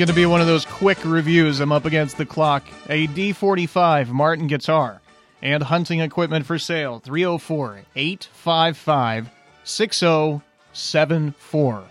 Going 0.00 0.08
to 0.08 0.14
be 0.14 0.24
one 0.24 0.40
of 0.40 0.46
those 0.46 0.64
quick 0.64 0.96
reviews. 1.04 1.60
I'm 1.60 1.72
up 1.72 1.84
against 1.84 2.16
the 2.16 2.24
clock. 2.24 2.64
A 2.88 3.06
D45 3.08 4.08
Martin 4.08 4.46
guitar 4.46 5.02
and 5.42 5.62
hunting 5.62 6.00
equipment 6.00 6.46
for 6.46 6.58
sale. 6.58 7.00
304 7.00 7.82
855 7.94 9.28
6074. 9.62 11.84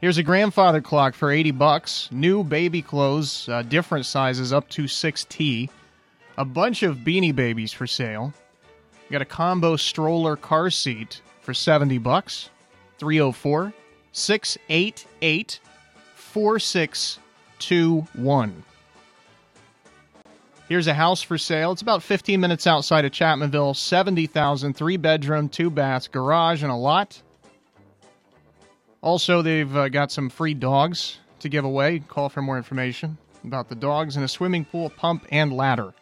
Here's 0.00 0.18
a 0.18 0.22
grandfather 0.24 0.80
clock 0.80 1.14
for 1.14 1.30
80 1.30 1.52
bucks. 1.52 2.08
New 2.10 2.42
baby 2.42 2.82
clothes, 2.82 3.48
uh, 3.48 3.62
different 3.62 4.04
sizes 4.04 4.52
up 4.52 4.68
to 4.70 4.86
6T. 4.86 5.70
A 6.38 6.44
bunch 6.44 6.82
of 6.82 6.96
beanie 6.96 7.36
babies 7.36 7.72
for 7.72 7.86
sale. 7.86 8.34
Got 9.12 9.22
a 9.22 9.24
combo 9.24 9.76
stroller 9.76 10.34
car 10.34 10.70
seat 10.70 11.22
for 11.42 11.54
70 11.54 11.98
bucks. 11.98 12.50
304 12.98 13.72
688 14.10 15.60
221. 17.58 18.62
Here's 20.68 20.86
a 20.86 20.94
house 20.94 21.22
for 21.22 21.38
sale. 21.38 21.72
It's 21.72 21.80
about 21.80 22.02
15 22.02 22.38
minutes 22.40 22.66
outside 22.66 23.06
of 23.06 23.12
Chapmanville. 23.12 23.74
70,000, 23.74 24.74
three 24.74 24.98
bedroom, 24.98 25.48
two 25.48 25.70
baths, 25.70 26.08
garage, 26.08 26.62
and 26.62 26.70
a 26.70 26.76
lot. 26.76 27.22
Also, 29.00 29.40
they've 29.40 29.74
uh, 29.74 29.88
got 29.88 30.12
some 30.12 30.28
free 30.28 30.52
dogs 30.52 31.20
to 31.40 31.48
give 31.48 31.64
away. 31.64 32.00
Call 32.00 32.28
for 32.28 32.42
more 32.42 32.58
information 32.58 33.16
about 33.44 33.70
the 33.70 33.74
dogs 33.74 34.16
and 34.16 34.24
a 34.24 34.28
swimming 34.28 34.66
pool, 34.66 34.90
pump, 34.90 35.24
and 35.30 35.52
ladder. 35.52 35.94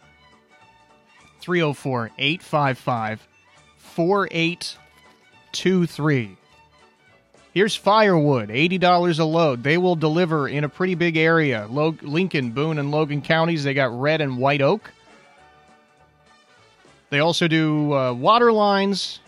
304 1.41 2.11
855 2.19 3.29
4823. 3.77 6.37
Here's 7.57 7.75
firewood, 7.75 8.51
$80 8.51 9.19
a 9.19 9.25
load. 9.25 9.63
They 9.63 9.79
will 9.79 9.97
deliver 9.97 10.47
in 10.47 10.65
a 10.65 10.69
pretty 10.69 10.95
big 10.95 11.17
area. 11.17 11.67
Lo- 11.71 11.97
Lincoln, 12.03 12.51
Boone, 12.51 12.79
and 12.79 12.91
Logan 12.91 13.23
counties. 13.23 13.65
They 13.65 13.73
got 13.73 13.99
red 13.99 14.21
and 14.21 14.37
white 14.37 14.61
oak. 14.61 14.93
They 17.09 17.21
also 17.21 17.49
do 17.49 17.95
uh, 17.95 18.13
water 18.13 18.53
lines, 18.53 19.21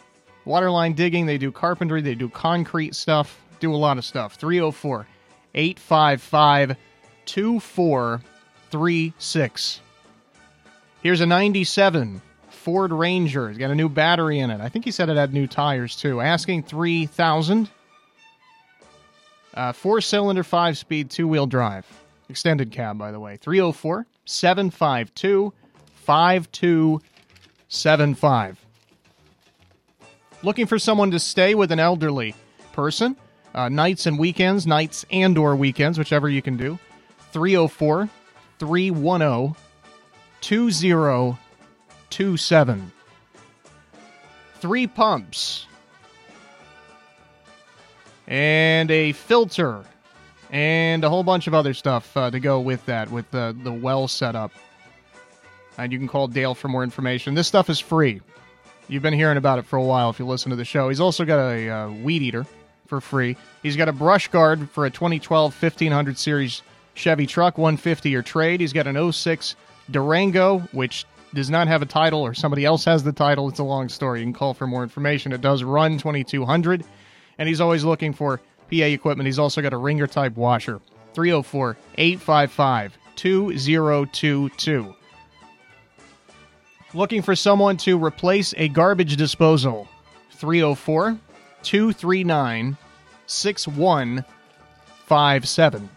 water 0.44 0.70
line 0.70 0.92
digging. 0.92 1.24
They 1.24 1.38
do 1.38 1.50
carpentry. 1.50 2.02
They 2.02 2.14
do 2.14 2.28
concrete 2.28 2.94
stuff. 2.94 3.40
Do 3.60 3.74
a 3.74 3.76
lot 3.76 3.96
of 3.96 4.04
stuff. 4.04 4.34
304 4.34 5.06
855 5.54 6.76
2436. 7.24 9.80
Here's 11.02 11.22
a 11.22 11.26
97 11.26 12.20
Ford 12.50 12.92
Ranger. 12.92 13.48
It's 13.48 13.56
got 13.56 13.70
a 13.70 13.74
new 13.74 13.88
battery 13.88 14.40
in 14.40 14.50
it. 14.50 14.60
I 14.60 14.68
think 14.68 14.84
he 14.84 14.90
said 14.90 15.08
it 15.08 15.16
had 15.16 15.32
new 15.32 15.46
tires 15.46 15.96
too. 15.96 16.20
Asking 16.20 16.64
3000 16.64 17.70
uh, 19.58 19.72
Four 19.72 20.00
cylinder, 20.00 20.44
five 20.44 20.78
speed, 20.78 21.10
two 21.10 21.28
wheel 21.28 21.46
drive. 21.46 21.84
Extended 22.28 22.70
cab, 22.70 22.96
by 22.96 23.10
the 23.10 23.18
way. 23.18 23.36
304 23.36 24.06
752 24.24 25.52
5275. 25.94 28.64
Looking 30.42 30.66
for 30.66 30.78
someone 30.78 31.10
to 31.10 31.18
stay 31.18 31.56
with 31.56 31.72
an 31.72 31.80
elderly 31.80 32.36
person? 32.72 33.16
Uh, 33.54 33.68
nights 33.68 34.06
and 34.06 34.18
weekends, 34.18 34.66
nights 34.66 35.04
and 35.10 35.36
or 35.36 35.54
weekends, 35.56 35.98
whichever 35.98 36.28
you 36.28 36.40
can 36.40 36.56
do. 36.56 36.78
304 37.32 38.08
310 38.58 39.56
2027. 40.40 42.92
Three 44.60 44.86
pumps 44.86 45.66
and 48.28 48.90
a 48.90 49.12
filter 49.12 49.82
and 50.50 51.02
a 51.02 51.08
whole 51.08 51.24
bunch 51.24 51.46
of 51.46 51.54
other 51.54 51.74
stuff 51.74 52.16
uh, 52.16 52.30
to 52.30 52.38
go 52.38 52.60
with 52.60 52.84
that 52.86 53.10
with 53.10 53.28
the, 53.30 53.56
the 53.64 53.72
well 53.72 54.06
setup. 54.06 54.52
And 55.76 55.92
you 55.92 55.98
can 55.98 56.08
call 56.08 56.28
Dale 56.28 56.54
for 56.54 56.68
more 56.68 56.82
information. 56.84 57.34
This 57.34 57.48
stuff 57.48 57.70
is 57.70 57.80
free. 57.80 58.20
You've 58.88 59.02
been 59.02 59.14
hearing 59.14 59.36
about 59.36 59.58
it 59.58 59.66
for 59.66 59.76
a 59.76 59.82
while 59.82 60.10
if 60.10 60.18
you 60.18 60.26
listen 60.26 60.50
to 60.50 60.56
the 60.56 60.64
show. 60.64 60.88
He's 60.88 61.00
also 61.00 61.24
got 61.24 61.38
a 61.38 61.68
uh, 61.68 61.90
weed 61.90 62.22
eater 62.22 62.46
for 62.86 63.00
free. 63.00 63.36
He's 63.62 63.76
got 63.76 63.88
a 63.88 63.92
brush 63.92 64.28
guard 64.28 64.70
for 64.70 64.86
a 64.86 64.90
2012 64.90 65.62
1500 65.62 66.18
series 66.18 66.62
Chevy 66.94 67.26
truck, 67.26 67.58
150 67.58 68.14
or 68.16 68.22
trade. 68.22 68.60
He's 68.60 68.72
got 68.72 68.86
an 68.86 69.12
06 69.12 69.56
Durango, 69.90 70.60
which 70.72 71.06
does 71.32 71.48
not 71.48 71.68
have 71.68 71.82
a 71.82 71.86
title, 71.86 72.20
or 72.20 72.34
somebody 72.34 72.64
else 72.64 72.84
has 72.86 73.04
the 73.04 73.12
title. 73.12 73.48
It's 73.48 73.58
a 73.58 73.64
long 73.64 73.88
story. 73.88 74.20
You 74.20 74.26
can 74.26 74.32
call 74.32 74.54
for 74.54 74.66
more 74.66 74.82
information. 74.82 75.32
It 75.32 75.40
does 75.40 75.62
run 75.62 75.98
2200, 75.98 76.84
and 77.38 77.48
he's 77.48 77.60
always 77.60 77.84
looking 77.84 78.12
for 78.12 78.38
PA 78.70 78.76
equipment. 78.76 79.26
He's 79.26 79.38
also 79.38 79.62
got 79.62 79.72
a 79.72 79.78
wringer 79.78 80.06
type 80.06 80.36
washer. 80.36 80.80
304 81.14 81.78
855 81.96 82.98
2022. 83.16 84.94
Looking 86.94 87.20
for 87.22 87.36
someone 87.36 87.76
to 87.78 88.02
replace 88.02 88.54
a 88.56 88.68
garbage 88.68 89.16
disposal. 89.16 89.88
304 90.32 91.18
239 91.62 92.76
6157. 93.26 95.88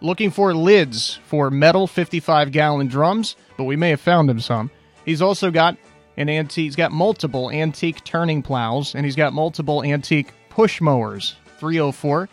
Looking 0.00 0.30
for 0.30 0.54
lids 0.54 1.18
for 1.24 1.50
metal 1.50 1.88
55 1.88 2.52
gallon 2.52 2.86
drums, 2.86 3.36
but 3.56 3.64
we 3.64 3.74
may 3.76 3.90
have 3.90 4.00
found 4.00 4.30
him 4.30 4.40
some. 4.40 4.70
He's 5.04 5.20
also 5.22 5.50
got 5.50 5.76
an 6.18 6.28
antique, 6.28 6.64
he's 6.64 6.76
got 6.76 6.92
multiple 6.92 7.50
antique 7.50 8.04
turning 8.04 8.42
plows, 8.42 8.94
and 8.94 9.06
he's 9.06 9.16
got 9.16 9.32
multiple 9.32 9.82
antique 9.84 10.32
push 10.50 10.80
mowers. 10.80 11.36
304 11.58 12.28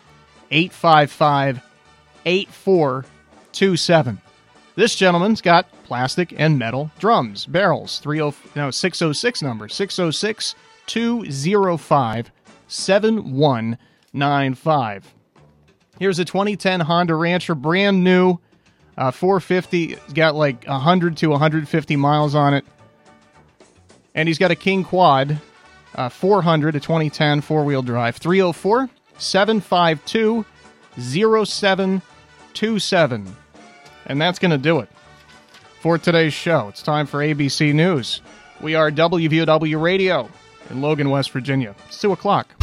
855 0.50 1.60
8427. 2.24 4.20
This 4.74 4.96
gentleman's 4.96 5.40
got 5.40 5.70
plastic 5.84 6.34
and 6.36 6.58
metal 6.58 6.90
drums, 6.98 7.46
barrels. 7.46 8.00
30 8.00 8.34
no 8.56 8.70
606 8.70 9.42
number 9.42 9.68
606 9.68 10.54
205 10.86 12.32
7195. 12.68 15.14
Here's 15.98 16.18
a 16.18 16.24
2010 16.24 16.80
Honda 16.80 17.14
Rancher, 17.14 17.54
brand 17.54 18.02
new, 18.04 18.38
uh, 18.98 19.12
450. 19.12 19.94
It's 19.94 20.12
got 20.12 20.34
like 20.34 20.66
100 20.66 21.16
to 21.18 21.28
150 21.28 21.96
miles 21.96 22.34
on 22.34 22.54
it, 22.54 22.64
and 24.16 24.26
he's 24.26 24.38
got 24.38 24.50
a 24.50 24.56
King 24.56 24.82
Quad, 24.82 25.38
uh, 25.94 26.08
400 26.08 26.74
a 26.74 26.80
2010 26.80 27.42
four 27.42 27.64
wheel 27.64 27.82
drive. 27.82 28.16
304 28.16 28.90
752 29.18 30.44
0727. 30.98 33.36
And 34.06 34.20
that's 34.20 34.38
going 34.38 34.50
to 34.50 34.58
do 34.58 34.80
it 34.80 34.88
for 35.80 35.98
today's 35.98 36.32
show. 36.32 36.68
It's 36.68 36.82
time 36.82 37.06
for 37.06 37.20
ABC 37.20 37.74
News. 37.74 38.22
We 38.60 38.74
are 38.74 38.90
WVOW 38.90 39.80
Radio 39.80 40.28
in 40.70 40.80
Logan, 40.80 41.10
West 41.10 41.30
Virginia. 41.30 41.74
It's 41.86 42.00
2 42.00 42.12
o'clock. 42.12 42.55